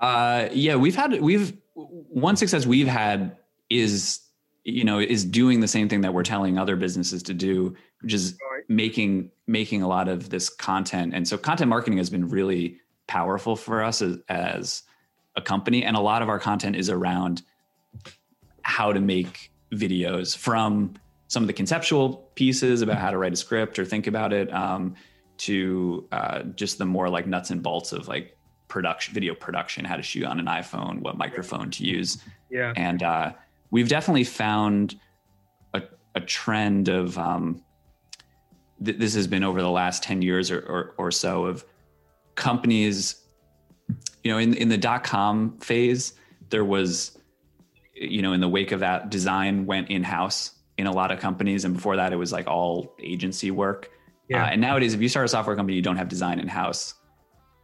[0.02, 3.36] Uh, yeah, we've had we've one success we've had
[3.70, 4.20] is
[4.64, 8.12] you know is doing the same thing that we're telling other businesses to do, which
[8.12, 8.64] is Right.
[8.68, 11.14] making making a lot of this content.
[11.14, 14.82] And so content marketing has been really powerful for us as, as
[15.36, 17.42] a company, and a lot of our content is around
[18.62, 20.94] how to make videos from
[21.28, 24.52] some of the conceptual pieces about how to write a script or think about it
[24.52, 24.94] um,
[25.38, 28.36] to uh, just the more like nuts and bolts of like
[28.72, 32.18] production video production how to shoot on an iphone what microphone to use.
[32.50, 33.32] Yeah, and uh,
[33.70, 34.98] we've definitely found
[35.74, 35.82] a
[36.14, 37.62] a trend of um,
[38.82, 41.66] th- this has been over the last 10 years or, or, or so of
[42.34, 43.16] companies
[44.24, 46.14] you know in, in the dot com phase
[46.48, 47.18] there was
[47.94, 51.20] you know in the wake of that design went in house in a lot of
[51.20, 51.66] companies.
[51.66, 53.90] And before that it was like all agency work.
[54.30, 54.44] Yeah.
[54.44, 56.94] Uh, and nowadays if you start a software company you don't have design in house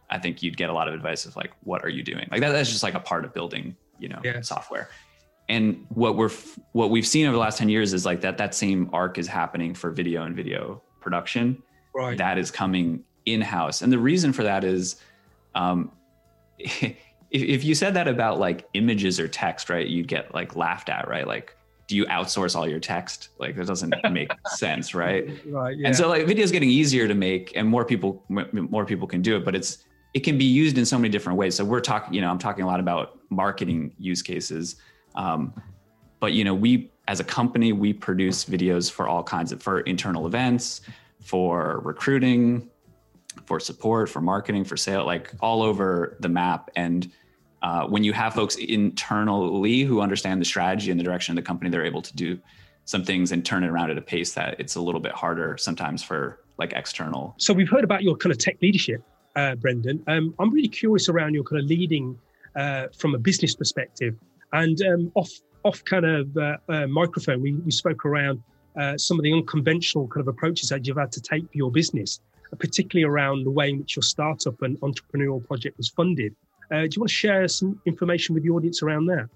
[0.09, 2.41] i think you'd get a lot of advice of like what are you doing like
[2.41, 4.41] that, that's just like a part of building you know yeah.
[4.41, 4.89] software
[5.49, 6.29] and what we're
[6.73, 9.27] what we've seen over the last 10 years is like that that same arc is
[9.27, 11.61] happening for video and video production
[11.95, 12.17] right.
[12.17, 13.81] that is coming in house.
[13.81, 14.97] And the reason for that is
[15.55, 15.91] um,
[16.57, 16.95] if,
[17.31, 21.07] if you said that about like images or text, right, you'd get like laughed at,
[21.07, 21.27] right?
[21.27, 21.55] Like,
[21.87, 23.29] do you outsource all your text?
[23.39, 25.27] Like that doesn't make sense, right?
[25.47, 25.77] Right.
[25.77, 25.87] Yeah.
[25.87, 29.21] And so like video is getting easier to make, and more people more people can
[29.21, 29.79] do it, but it's
[30.13, 31.55] it can be used in so many different ways.
[31.55, 34.77] So we're talking, you know, I'm talking a lot about marketing use cases,
[35.15, 35.53] um,
[36.19, 39.81] but you know, we as a company we produce videos for all kinds of for
[39.81, 40.81] internal events,
[41.21, 42.69] for recruiting,
[43.45, 46.69] for support, for marketing, for sale, like all over the map.
[46.75, 47.11] And
[47.61, 51.47] uh, when you have folks internally who understand the strategy and the direction of the
[51.47, 52.39] company, they're able to do
[52.85, 55.57] some things and turn it around at a pace that it's a little bit harder
[55.57, 57.35] sometimes for like external.
[57.37, 59.03] So we've heard about your kind of tech leadership,
[59.39, 60.03] uh, Brendan.
[60.07, 62.17] Um, I'm really curious around your kind of leading
[62.55, 64.15] uh, from a business perspective.
[64.53, 65.31] And um, off
[65.63, 68.41] off kind of uh, uh, microphone, we, we spoke around
[68.79, 71.71] uh, some of the unconventional kind of approaches that you've had to take for your
[71.71, 72.21] business
[72.57, 76.35] particularly around the way in which your startup and entrepreneurial project was funded.
[76.71, 79.29] Uh, do you want to share some information with the audience around that?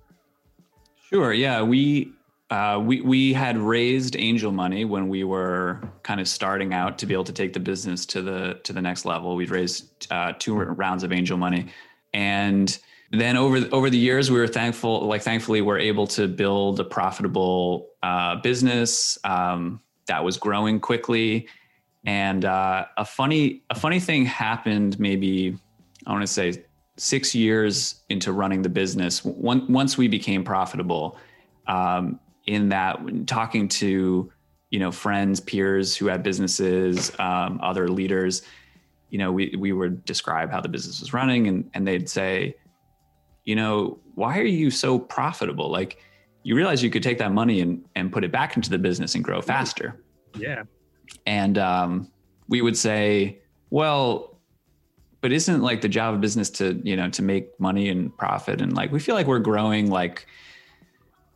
[1.10, 1.34] Sure.
[1.34, 2.12] Yeah, we
[2.49, 7.06] uh, we we had raised angel money when we were kind of starting out to
[7.06, 9.36] be able to take the business to the to the next level.
[9.36, 11.67] We'd raised uh, two rounds of angel money,
[12.13, 12.77] and
[13.12, 15.06] then over the, over the years, we were thankful.
[15.08, 21.47] Like thankfully, we're able to build a profitable uh, business um, that was growing quickly
[22.06, 25.58] and uh, a funny a funny thing happened maybe
[26.06, 26.65] I want to say
[26.97, 29.23] six years into running the business.
[29.23, 31.17] One, once we became profitable,
[31.67, 34.32] um, in that when talking to
[34.69, 38.41] you know friends, peers who had businesses, um, other leaders,
[39.10, 42.56] you know, we we would describe how the business was running, and and they'd say,
[43.45, 45.69] you know, why are you so profitable?
[45.69, 45.99] Like,
[46.43, 49.15] you realize you could take that money and and put it back into the business
[49.15, 50.01] and grow faster.
[50.38, 50.63] Yeah
[51.25, 52.12] and um,
[52.47, 54.39] we would say, well,
[55.21, 58.62] but isn't like the job of business to you know to make money and profit
[58.62, 60.27] and like we feel like we're growing like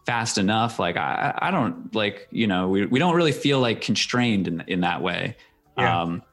[0.07, 3.81] fast enough like i i don't like you know we, we don't really feel like
[3.81, 5.35] constrained in in that way
[5.77, 6.01] yeah.
[6.01, 6.23] um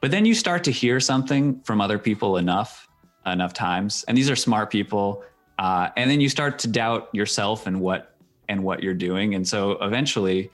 [0.00, 2.88] but then you start to hear something from other people enough
[3.26, 5.22] enough times and these are smart people
[5.58, 8.14] uh, and then you start to doubt yourself and what
[8.48, 10.48] and what you're doing and so eventually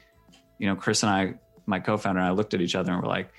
[0.59, 1.35] you know chris and i
[1.67, 3.31] my co-founder and I looked at each other and we're like,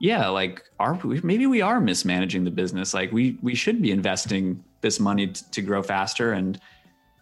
[0.00, 2.92] yeah, like are we, maybe we are mismanaging the business.
[2.92, 6.32] Like we we should be investing this money t- to grow faster.
[6.32, 6.58] And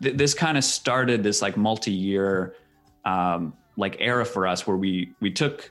[0.03, 2.55] th- this kind of started this like multi-year
[3.05, 5.71] um, like era for us where we we took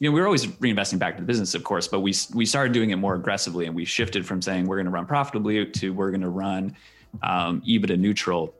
[0.00, 2.46] you know we were always reinvesting back to the business of course but we we
[2.46, 5.66] started doing it more aggressively and we shifted from saying we're going to run profitably
[5.66, 6.76] to we're going to run
[7.22, 8.54] um, ebitda neutral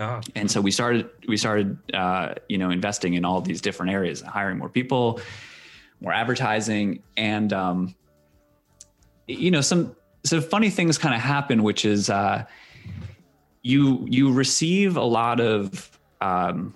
[0.00, 0.20] Ah.
[0.34, 4.22] And so we started we started uh, you know investing in all these different areas,
[4.22, 5.20] hiring more people,
[6.00, 7.94] more advertising, and um,
[9.28, 12.46] you know some so funny things kind of happen, which is uh,
[13.62, 16.74] you you receive a lot of um,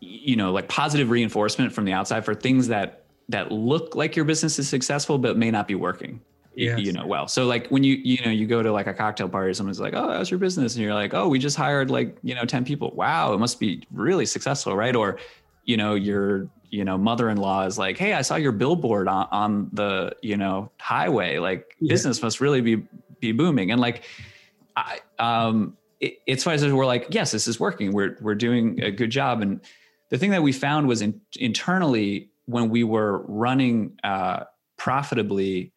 [0.00, 4.24] you know like positive reinforcement from the outside for things that that look like your
[4.24, 6.20] business is successful but may not be working
[6.58, 6.80] yes.
[6.80, 7.28] you know well.
[7.28, 9.94] So like when you you know you go to like a cocktail party someone's like
[9.94, 10.74] oh how's your business?
[10.74, 12.90] And you're like oh we just hired like you know 10 people.
[12.94, 14.94] Wow it must be really successful right?
[14.94, 15.18] Or
[15.64, 19.70] you know your you know mother-in-law is like hey i saw your billboard on, on
[19.72, 21.38] the you know highway.
[21.38, 21.90] Like yeah.
[21.90, 22.82] business must really be
[23.20, 23.70] be booming.
[23.70, 24.04] And like
[24.76, 27.92] i um it, it's funny we're like yes this is working.
[27.92, 29.42] We're we're doing a good job.
[29.42, 29.60] And
[30.10, 34.44] the thing that we found was in, internally when we were running uh,
[34.76, 35.72] profitably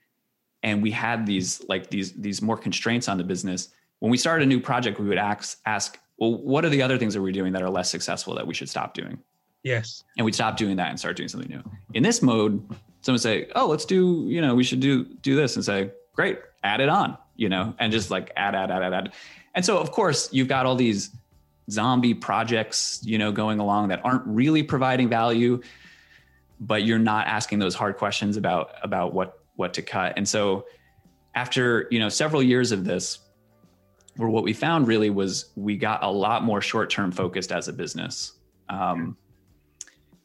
[0.63, 4.43] and we had these like these these more constraints on the business when we started
[4.43, 7.31] a new project we would ask ask well what are the other things that we're
[7.31, 9.19] doing that are less successful that we should stop doing?
[9.63, 10.03] Yes.
[10.17, 11.63] And we'd stop doing that and start doing something new.
[11.93, 12.63] In this mode
[13.01, 16.39] someone say oh let's do you know we should do do this and say great
[16.63, 19.13] add it on you know and just like add add add add add
[19.55, 21.09] and so of course you've got all these
[21.69, 25.61] zombie projects you know going along that aren't really providing value
[26.61, 30.13] but you're not asking those hard questions about about what what to cut.
[30.15, 30.65] And so
[31.35, 33.19] after, you know, several years of this,
[34.17, 37.73] where what we found really was we got a lot more short-term focused as a
[37.73, 38.33] business.
[38.69, 39.17] Um,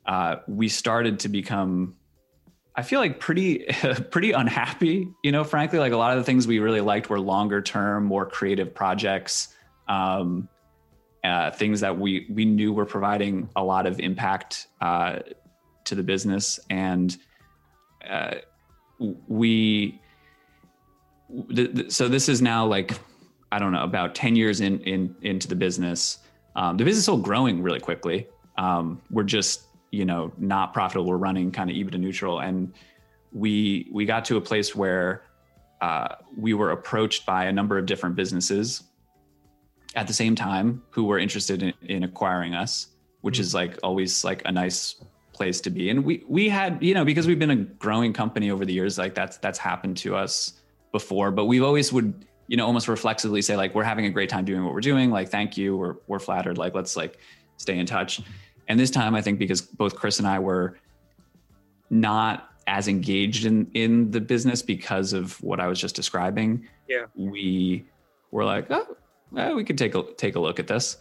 [0.07, 1.97] uh, we started to become
[2.77, 3.66] I feel like pretty
[4.11, 7.18] pretty unhappy, you know, frankly, like a lot of the things we really liked were
[7.18, 9.55] longer term, more creative projects,
[9.89, 10.49] um,
[11.24, 15.20] uh, things that we we knew were providing a lot of impact uh,
[15.85, 17.16] to the business, and
[18.09, 18.37] uh,
[18.99, 20.01] we.
[21.53, 22.93] Th- th- so this is now like
[23.51, 26.18] I don't know about ten years in in into the business.
[26.55, 28.29] Um, the business is still growing really quickly.
[28.59, 32.41] Um, we're just you know not profitable we're running kind of EBITDA neutral.
[32.41, 32.72] And
[33.32, 35.22] we we got to a place where
[35.80, 38.84] uh, we were approached by a number of different businesses
[39.95, 42.89] at the same time who were interested in, in acquiring us
[43.26, 45.91] which is like always like a nice place to be.
[45.91, 48.99] And we we had you know because we've been a growing company over the years
[48.99, 50.61] like that's that's happened to us
[50.93, 51.32] before.
[51.32, 54.45] But we've always would you know almost reflexively say like we're having a great time
[54.45, 55.11] doing what we're doing.
[55.11, 55.76] Like thank you.
[55.76, 56.57] We're, we're flattered.
[56.57, 57.18] Like let's like
[57.57, 58.20] stay in touch
[58.68, 60.78] and this time, I think because both Chris and I were
[61.90, 66.68] not as engaged in in the business because of what I was just describing.
[66.88, 67.84] Yeah, we
[68.30, 68.96] were like, oh,
[69.30, 70.98] well, we could take a take a look at this.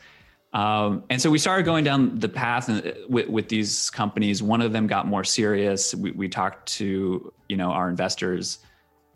[0.54, 4.42] Um, and so we started going down the path uh, with, with these companies.
[4.42, 5.94] One of them got more serious.
[5.94, 8.60] We, we talked to you know our investors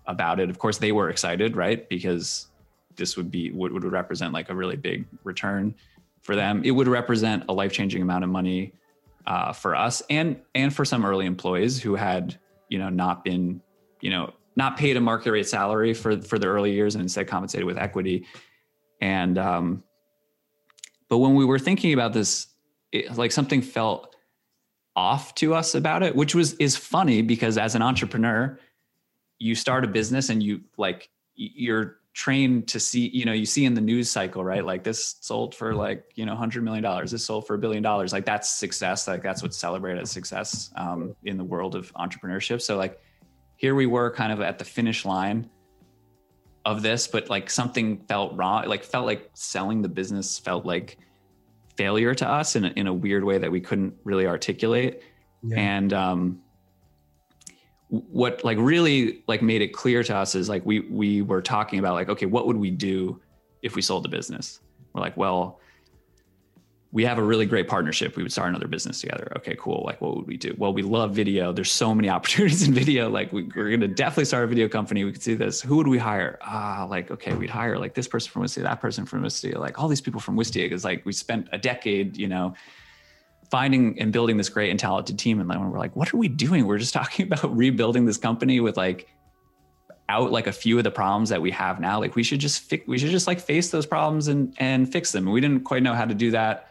[0.07, 0.49] about it.
[0.49, 1.87] Of course, they were excited, right?
[1.87, 2.47] Because
[2.95, 5.75] this would be would, would represent like a really big return
[6.29, 6.61] for them.
[6.63, 8.71] It would represent a life changing amount of money
[9.25, 12.37] uh, for us and and for some early employees who had
[12.69, 13.59] you know not been
[13.99, 17.27] you know not paid a market rate salary for for the early years and instead
[17.27, 18.27] compensated with equity.
[19.01, 19.83] And um,
[21.07, 22.45] but when we were thinking about this,
[22.91, 24.15] it, like something felt
[24.95, 28.59] off to us about it, which was is funny because as an entrepreneur,
[29.39, 33.65] you start a business and you like you're trained to see you know you see
[33.65, 34.65] in the news cycle right?
[34.65, 37.83] Like this sold for like you know 100 million dollars this sold for a billion
[37.83, 38.11] dollars.
[38.13, 39.07] Like that's success.
[39.07, 42.61] Like that's what's celebrated as success um, in the world of entrepreneurship.
[42.61, 42.99] So like
[43.55, 45.49] here we were kind of at the finish line
[46.65, 50.97] of this but like something felt wrong like felt like selling the business felt like
[51.77, 55.01] failure to us in a, in a weird way that we couldn't really articulate.
[55.41, 55.57] Yeah.
[55.57, 56.41] and um
[57.89, 61.79] what like really like made it clear to us is like we we were talking
[61.79, 63.19] about like okay what would we do
[63.61, 64.59] if we sold the business?
[64.93, 65.59] We're like well
[66.91, 68.15] we have a really great partnership.
[68.15, 69.31] We would start another business together.
[69.37, 69.83] Okay cool.
[69.85, 70.55] Like what would we do?
[70.57, 71.51] Well we love video.
[71.51, 73.09] There's so many opportunities in video.
[73.09, 75.03] Like we, are going to definitely start a video company.
[75.03, 75.59] We could see this.
[75.61, 76.37] Who would we hire?
[76.43, 79.79] Ah like okay we'd hire like this person from wistia that person from wistia like
[79.79, 82.53] all these people from wistia because like we spent a decade you know
[83.51, 85.39] finding and building this great and talented team.
[85.39, 86.67] And then we're like, what are we doing?
[86.67, 89.09] We're just talking about rebuilding this company with like
[90.07, 91.99] out like a few of the problems that we have now.
[91.99, 95.11] Like we should just fix, we should just like face those problems and and fix
[95.11, 95.25] them.
[95.25, 96.69] And we didn't quite know how to do that.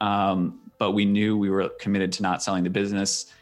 [0.00, 3.32] Um, but we knew we were committed to not selling the business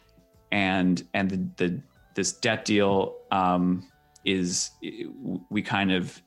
[0.50, 1.82] and and the, the
[2.14, 3.86] this debt deal um,
[4.24, 4.70] is
[5.50, 6.20] we kind of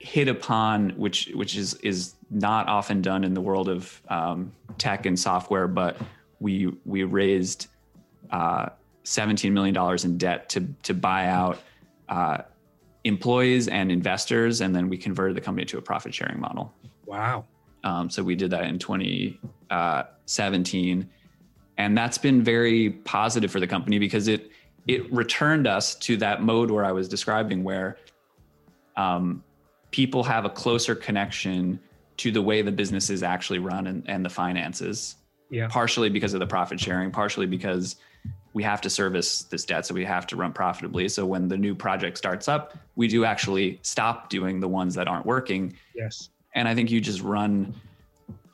[0.00, 5.06] hit upon which which is is not often done in the world of um, tech
[5.06, 5.96] and software, but
[6.40, 7.68] we we raised
[8.30, 8.68] uh,
[9.04, 11.58] 17 million dollars in debt to to buy out
[12.08, 12.38] uh,
[13.04, 16.72] employees and investors, and then we converted the company to a profit sharing model.
[17.06, 17.44] Wow!
[17.84, 21.08] Um, so we did that in 2017,
[21.78, 24.50] and that's been very positive for the company because it
[24.86, 27.96] it returned us to that mode where I was describing, where
[28.96, 29.42] um,
[29.90, 31.80] people have a closer connection
[32.18, 35.16] to the way the business is actually run and, and the finances.
[35.50, 35.68] Yeah.
[35.68, 37.96] Partially because of the profit sharing, partially because
[38.52, 41.08] we have to service this debt, so we have to run profitably.
[41.08, 45.08] So when the new project starts up, we do actually stop doing the ones that
[45.08, 45.74] aren't working.
[45.94, 46.28] Yes.
[46.54, 47.74] And I think you just run,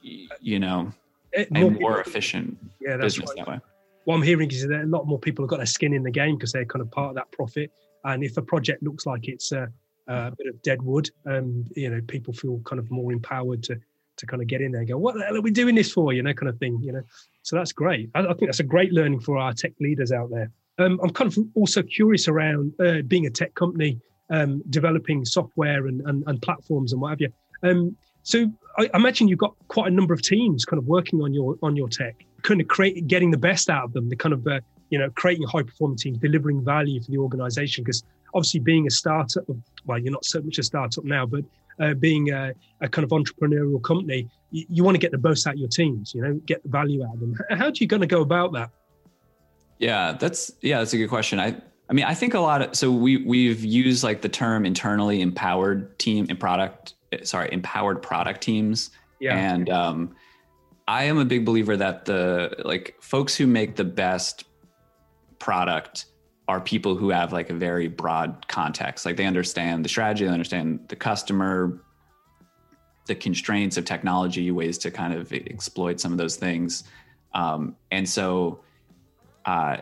[0.02, 0.92] you know,
[1.32, 3.44] it, a more, more efficient yeah, business right.
[3.44, 3.60] that way.
[4.04, 6.10] What I'm hearing is that a lot more people have got their skin in the
[6.10, 7.72] game because they're kind of part of that profit.
[8.04, 9.66] And if a project looks like it's uh,
[10.08, 11.10] uh, a bit of dead wood.
[11.26, 13.78] Um, you know, people feel kind of more empowered to
[14.16, 15.92] to kind of get in there and go, what the hell are we doing this
[15.92, 16.12] for?
[16.12, 16.78] You know, kind of thing.
[16.82, 17.02] You know,
[17.42, 18.10] so that's great.
[18.14, 20.50] I, I think that's a great learning for our tech leaders out there.
[20.78, 24.00] Um, I'm kind of also curious around uh, being a tech company,
[24.30, 27.32] um, developing software and, and, and platforms and what have you.
[27.62, 31.32] Um, so I imagine you've got quite a number of teams kind of working on
[31.32, 34.08] your on your tech, kind of create getting the best out of them.
[34.08, 37.84] The kind of uh, you know creating high performing teams, delivering value for the organization.
[37.84, 38.02] Because
[38.32, 39.44] obviously, being a startup,
[39.86, 41.44] well, you're not so much a startup now, but
[41.80, 45.46] uh, being a, a, kind of entrepreneurial company, you, you, want to get the most
[45.46, 47.36] out of your teams, you know, get the value out of them.
[47.50, 48.70] How are you going to go about that?
[49.78, 51.40] Yeah, that's yeah, that's a good question.
[51.40, 51.56] I
[51.90, 55.20] I mean, I think a lot of so we we've used like the term internally
[55.20, 58.90] empowered team and product sorry, empowered product teams.
[59.20, 59.36] Yeah.
[59.36, 60.14] And um
[60.86, 64.44] I am a big believer that the like folks who make the best
[65.38, 66.06] product
[66.46, 69.06] are people who have like a very broad context.
[69.06, 71.80] Like they understand the strategy, they understand the customer,
[73.06, 76.84] the constraints of technology, ways to kind of exploit some of those things.
[77.32, 78.60] Um, and so,
[79.44, 79.78] uh,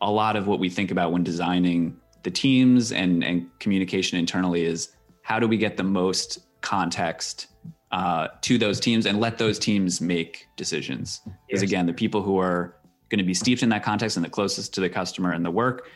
[0.00, 4.64] a lot of what we think about when designing the teams and, and communication internally
[4.64, 4.90] is
[5.22, 7.46] how do we get the most context
[7.92, 11.20] uh, to those teams and let those teams make decisions.
[11.46, 11.70] Because yes.
[11.70, 12.74] again, the people who are
[13.12, 15.50] going to be steeped in that context and the closest to the customer and the
[15.50, 15.88] work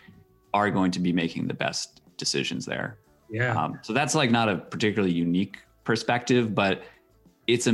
[0.55, 2.99] are going to be making the best decisions there.
[3.31, 3.61] Yeah.
[3.61, 6.83] Um, so that's like not a particularly unique perspective, but
[7.47, 7.73] it's a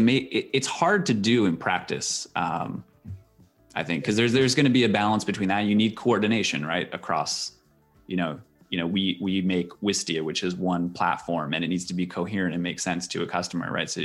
[0.57, 2.29] it's hard to do in practice.
[2.37, 2.85] Um,
[3.75, 5.65] I think because there's there's going to be a balance between that.
[5.65, 7.53] You need coordination, right, across,
[8.07, 8.39] you know,
[8.71, 12.07] you know, we we make Wistia, which is one platform, and it needs to be
[12.07, 13.91] coherent and make sense to a customer, right?
[13.91, 14.03] So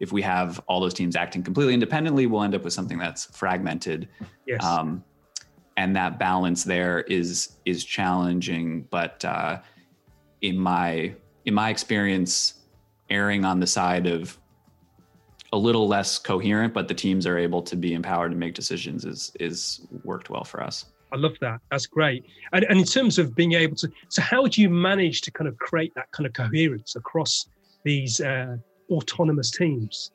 [0.00, 3.24] if we have all those teams acting completely independently, we'll end up with something that's
[3.26, 4.08] fragmented.
[4.46, 4.64] Yes.
[4.64, 5.04] Um,
[5.76, 9.60] and that balance there is is challenging, but uh,
[10.42, 11.14] in my
[11.44, 12.54] in my experience,
[13.10, 14.38] erring on the side of
[15.52, 19.04] a little less coherent, but the teams are able to be empowered to make decisions
[19.04, 20.86] is is worked well for us.
[21.12, 21.60] I love that.
[21.70, 22.24] That's great.
[22.52, 25.46] And, and in terms of being able to, so how do you manage to kind
[25.46, 27.48] of create that kind of coherence across
[27.84, 28.56] these uh,
[28.90, 30.10] autonomous teams?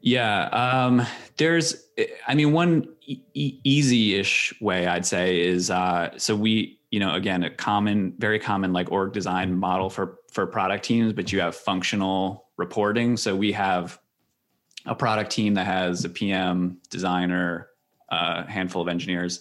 [0.00, 1.06] Yeah, um,
[1.38, 1.88] there's,
[2.28, 7.42] I mean, one e- easy-ish way I'd say is uh, so we, you know, again,
[7.42, 11.54] a common, very common like org design model for for product teams, but you have
[11.54, 13.16] functional reporting.
[13.16, 13.98] So we have
[14.84, 17.68] a product team that has a PM, designer,
[18.08, 19.40] a handful of engineers.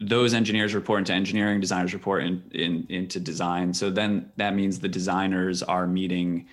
[0.00, 3.72] Those engineers report into engineering, designers report in, in, into design.
[3.72, 6.48] So then that means the designers are meeting,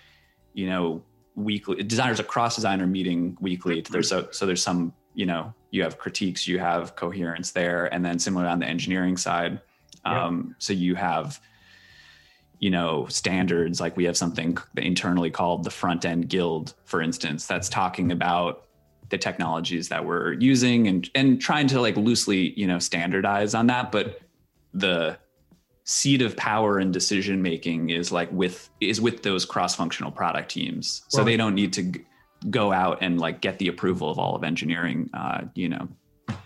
[0.53, 1.03] you know,
[1.35, 1.83] weekly.
[1.83, 3.81] Designers across designer meeting weekly.
[3.81, 8.03] There's so so there's some, you know, you have critiques, you have coherence there, and
[8.03, 9.61] then similar on the engineering side.
[10.05, 10.53] Um, yeah.
[10.59, 11.39] So you have
[12.61, 17.47] you know standards like we have something internally called the front end guild for instance
[17.47, 18.67] that's talking about
[19.09, 23.67] the technologies that we're using and and trying to like loosely you know standardize on
[23.67, 24.21] that but
[24.73, 25.17] the
[25.83, 30.51] seat of power and decision making is like with is with those cross functional product
[30.51, 31.03] teams.
[31.09, 31.25] So right.
[31.25, 32.05] they don't need to g-
[32.49, 35.87] go out and like get the approval of all of engineering uh you know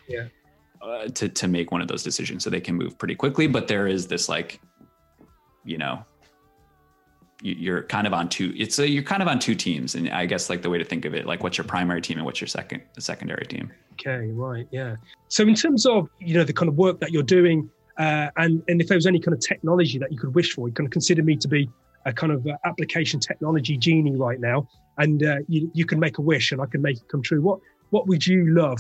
[0.08, 0.28] yeah.
[0.82, 2.44] uh, to to make one of those decisions.
[2.44, 4.62] So they can move pretty quickly but there is this like
[5.66, 6.04] you know
[7.42, 9.96] you're kind of on two it's a, you're kind of on two teams.
[9.96, 12.18] And i guess like the way to think of it like what's your primary team
[12.18, 13.70] and what's your second secondary team?
[13.94, 14.96] Okay right yeah.
[15.28, 18.64] So in terms of you know the kind of work that you're doing uh, and
[18.68, 20.88] and if there was any kind of technology that you could wish for you can
[20.88, 21.70] consider me to be
[22.06, 24.68] a kind of uh, application technology genie right now
[24.98, 27.42] and uh, you, you can make a wish and i can make it come true
[27.42, 28.80] what what would you love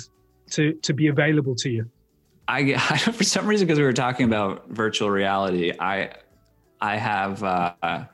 [0.49, 1.89] to to be available to you
[2.47, 2.59] I,
[2.89, 6.11] I for some reason because we were talking about virtual reality i
[6.81, 8.05] i have uh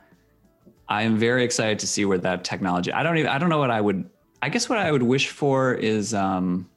[0.92, 2.92] I am very excited to see where that technology.
[2.92, 3.32] I don't even.
[3.32, 4.10] I don't know what I would.
[4.42, 6.70] I guess what I would wish for is um,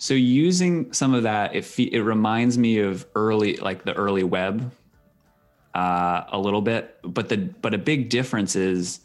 [0.00, 1.54] so using some of that.
[1.54, 4.72] It it reminds me of early, like the early web,
[5.74, 6.96] uh, a little bit.
[7.02, 9.00] But the but a big difference is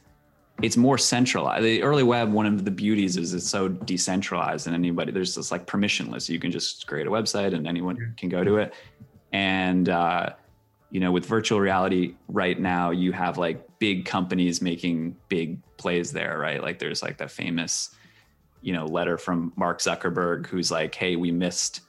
[0.63, 1.65] it's more centralized.
[1.65, 5.51] The early web, one of the beauties is it's so decentralized, and anybody there's this
[5.51, 6.29] like permissionless.
[6.29, 8.73] You can just create a website and anyone can go to it.
[9.33, 10.29] And uh,
[10.91, 16.13] you know, with virtual reality right now, you have like big companies making big plays
[16.13, 16.61] there, right?
[16.61, 17.93] Like there's like the famous,
[18.65, 21.81] you know, letter from Mark Zuckerberg who's like, "Hey, we missed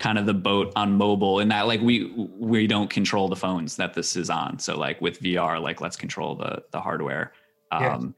[0.00, 3.76] kind of the boat on mobile and that like we we don't control the phones
[3.76, 4.58] that this is on.
[4.58, 7.32] So like with VR, like let's control the the hardware."
[7.70, 8.16] Um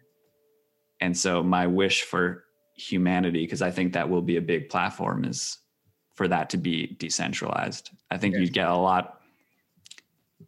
[1.00, 5.26] and so my wish for humanity because I think that will be a big platform
[5.26, 5.58] is
[6.14, 7.90] for that to be decentralized.
[8.10, 9.20] I think you'd get a lot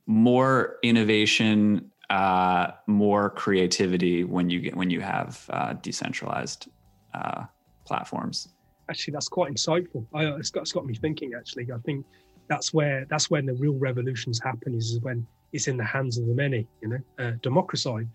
[0.07, 6.69] more innovation uh, more creativity when you get when you have uh, decentralized
[7.17, 7.45] uh,
[7.87, 8.49] platforms.
[8.89, 10.07] Actually, that's quite insightful.
[10.15, 11.33] I, it's got it's got me thinking.
[11.37, 12.05] Actually, I think
[12.49, 14.75] that's where that's when the real revolutions happen.
[14.75, 16.67] Is when it's in the hands of the many.
[16.83, 18.09] You know, uh, democratized,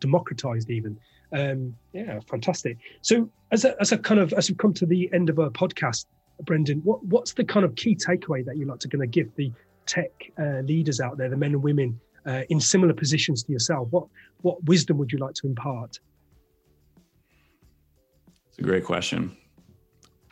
[0.00, 0.98] democratized even.
[1.32, 2.78] Um, yeah, fantastic.
[3.02, 5.50] So, as a as a kind of as we come to the end of our
[5.50, 6.06] podcast,
[6.42, 9.34] Brendan, what what's the kind of key takeaway that you'd like to kind of give
[9.34, 9.50] the
[9.86, 13.88] tech uh, leaders out there, the men and women uh, in similar positions to yourself?
[13.90, 14.06] What
[14.42, 15.98] what wisdom would you like to impart?
[18.54, 19.36] It's a great question.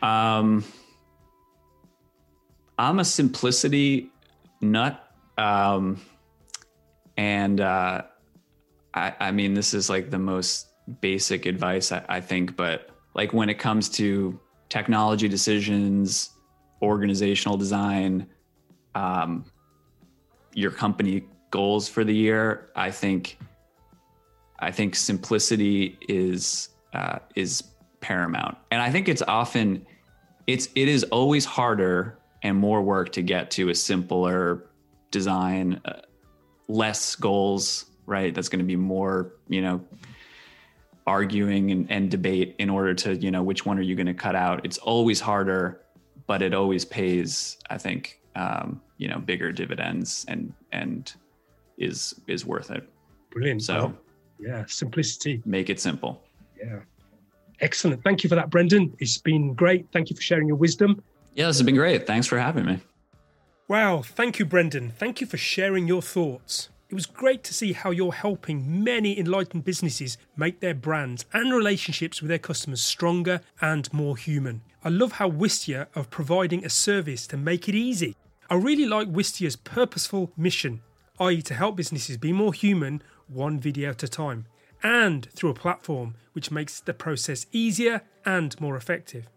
[0.00, 0.64] Um,
[2.78, 4.12] I'm a simplicity
[4.60, 5.04] nut,
[5.38, 6.00] um,
[7.16, 8.02] and uh,
[8.94, 10.68] I, I mean this is like the most
[11.00, 16.30] basic advice I, I think, but like when it comes to technology decisions,
[16.80, 18.28] organizational design,
[18.94, 19.44] um,
[20.54, 23.36] your company goals for the year, I think
[24.60, 27.71] I think simplicity is uh, is
[28.02, 29.86] paramount, and I think it's often
[30.46, 34.66] it's it is always harder and more work to get to a simpler
[35.10, 36.00] design, uh,
[36.68, 38.34] less goals, right?
[38.34, 39.80] That's going to be more, you know,
[41.06, 44.14] arguing and, and debate in order to, you know, which one are you going to
[44.14, 44.64] cut out?
[44.64, 45.80] It's always harder,
[46.26, 51.12] but it always pays, I think, um, you know, bigger dividends and and
[51.78, 52.88] is is worth it.
[53.30, 53.62] Brilliant.
[53.62, 53.94] So
[54.38, 55.42] yeah, simplicity.
[55.44, 56.22] make it simple.
[56.58, 56.80] Yeah.
[57.62, 58.02] Excellent.
[58.02, 58.94] Thank you for that, Brendan.
[58.98, 59.86] It's been great.
[59.92, 61.02] Thank you for sharing your wisdom.
[61.34, 62.06] Yeah, this has been great.
[62.06, 62.80] Thanks for having me.
[63.68, 64.02] Wow.
[64.02, 64.90] Thank you, Brendan.
[64.90, 66.68] Thank you for sharing your thoughts.
[66.90, 71.54] It was great to see how you're helping many enlightened businesses make their brands and
[71.54, 74.60] relationships with their customers stronger and more human.
[74.84, 78.14] I love how Wistia are providing a service to make it easy.
[78.50, 80.82] I really like Wistia's purposeful mission,
[81.18, 84.44] i.e., to help businesses be more human one video at a time,
[84.82, 89.28] and through a platform which makes the process easier and more effective.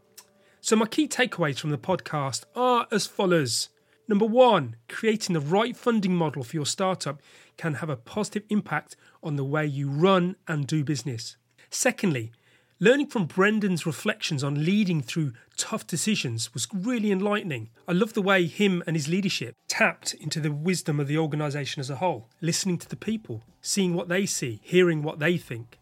[0.62, 3.70] So, my key takeaways from the podcast are as follows.
[4.08, 7.22] Number one, creating the right funding model for your startup
[7.58, 11.38] can have a positive impact on the way you run and do business.
[11.70, 12.32] Secondly,
[12.80, 17.70] learning from Brendan's reflections on leading through tough decisions was really enlightening.
[17.88, 21.80] I love the way him and his leadership tapped into the wisdom of the organisation
[21.80, 25.80] as a whole, listening to the people, seeing what they see, hearing what they think.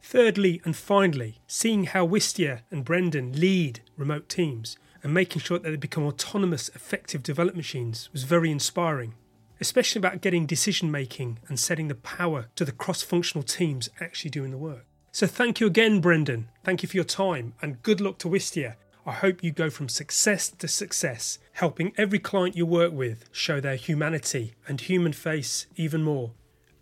[0.00, 5.68] Thirdly and finally, seeing how Wistia and Brendan lead remote teams and making sure that
[5.68, 9.14] they become autonomous, effective development machines was very inspiring,
[9.60, 14.30] especially about getting decision making and setting the power to the cross functional teams actually
[14.30, 14.86] doing the work.
[15.16, 16.50] So, thank you again, Brendan.
[16.62, 18.74] Thank you for your time and good luck to Wistia.
[19.06, 23.58] I hope you go from success to success, helping every client you work with show
[23.58, 26.32] their humanity and human face even more.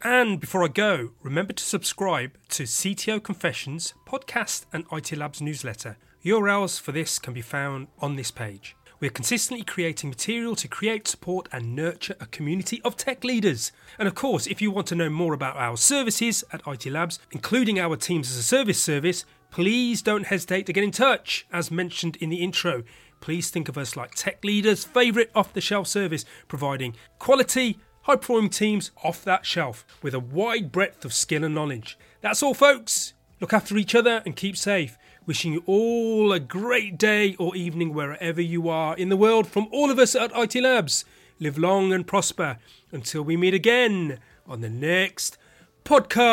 [0.02, 5.96] And before I go, remember to subscribe to CTO Confessions podcast and IT Labs newsletter.
[6.24, 8.74] URLs for this can be found on this page.
[9.00, 13.72] We're consistently creating material to create, support, and nurture a community of tech leaders.
[13.98, 17.18] And of course, if you want to know more about our services at IT Labs,
[17.32, 21.46] including our Teams as a Service service, please don't hesitate to get in touch.
[21.52, 22.84] As mentioned in the intro,
[23.20, 28.16] please think of us like tech leaders' favourite off the shelf service, providing quality, high
[28.16, 31.98] performing teams off that shelf with a wide breadth of skill and knowledge.
[32.20, 33.14] That's all, folks.
[33.40, 34.96] Look after each other and keep safe.
[35.26, 39.68] Wishing you all a great day or evening wherever you are in the world from
[39.72, 41.06] all of us at IT Labs.
[41.40, 42.58] Live long and prosper
[42.92, 45.38] until we meet again on the next
[45.82, 46.24] podcast.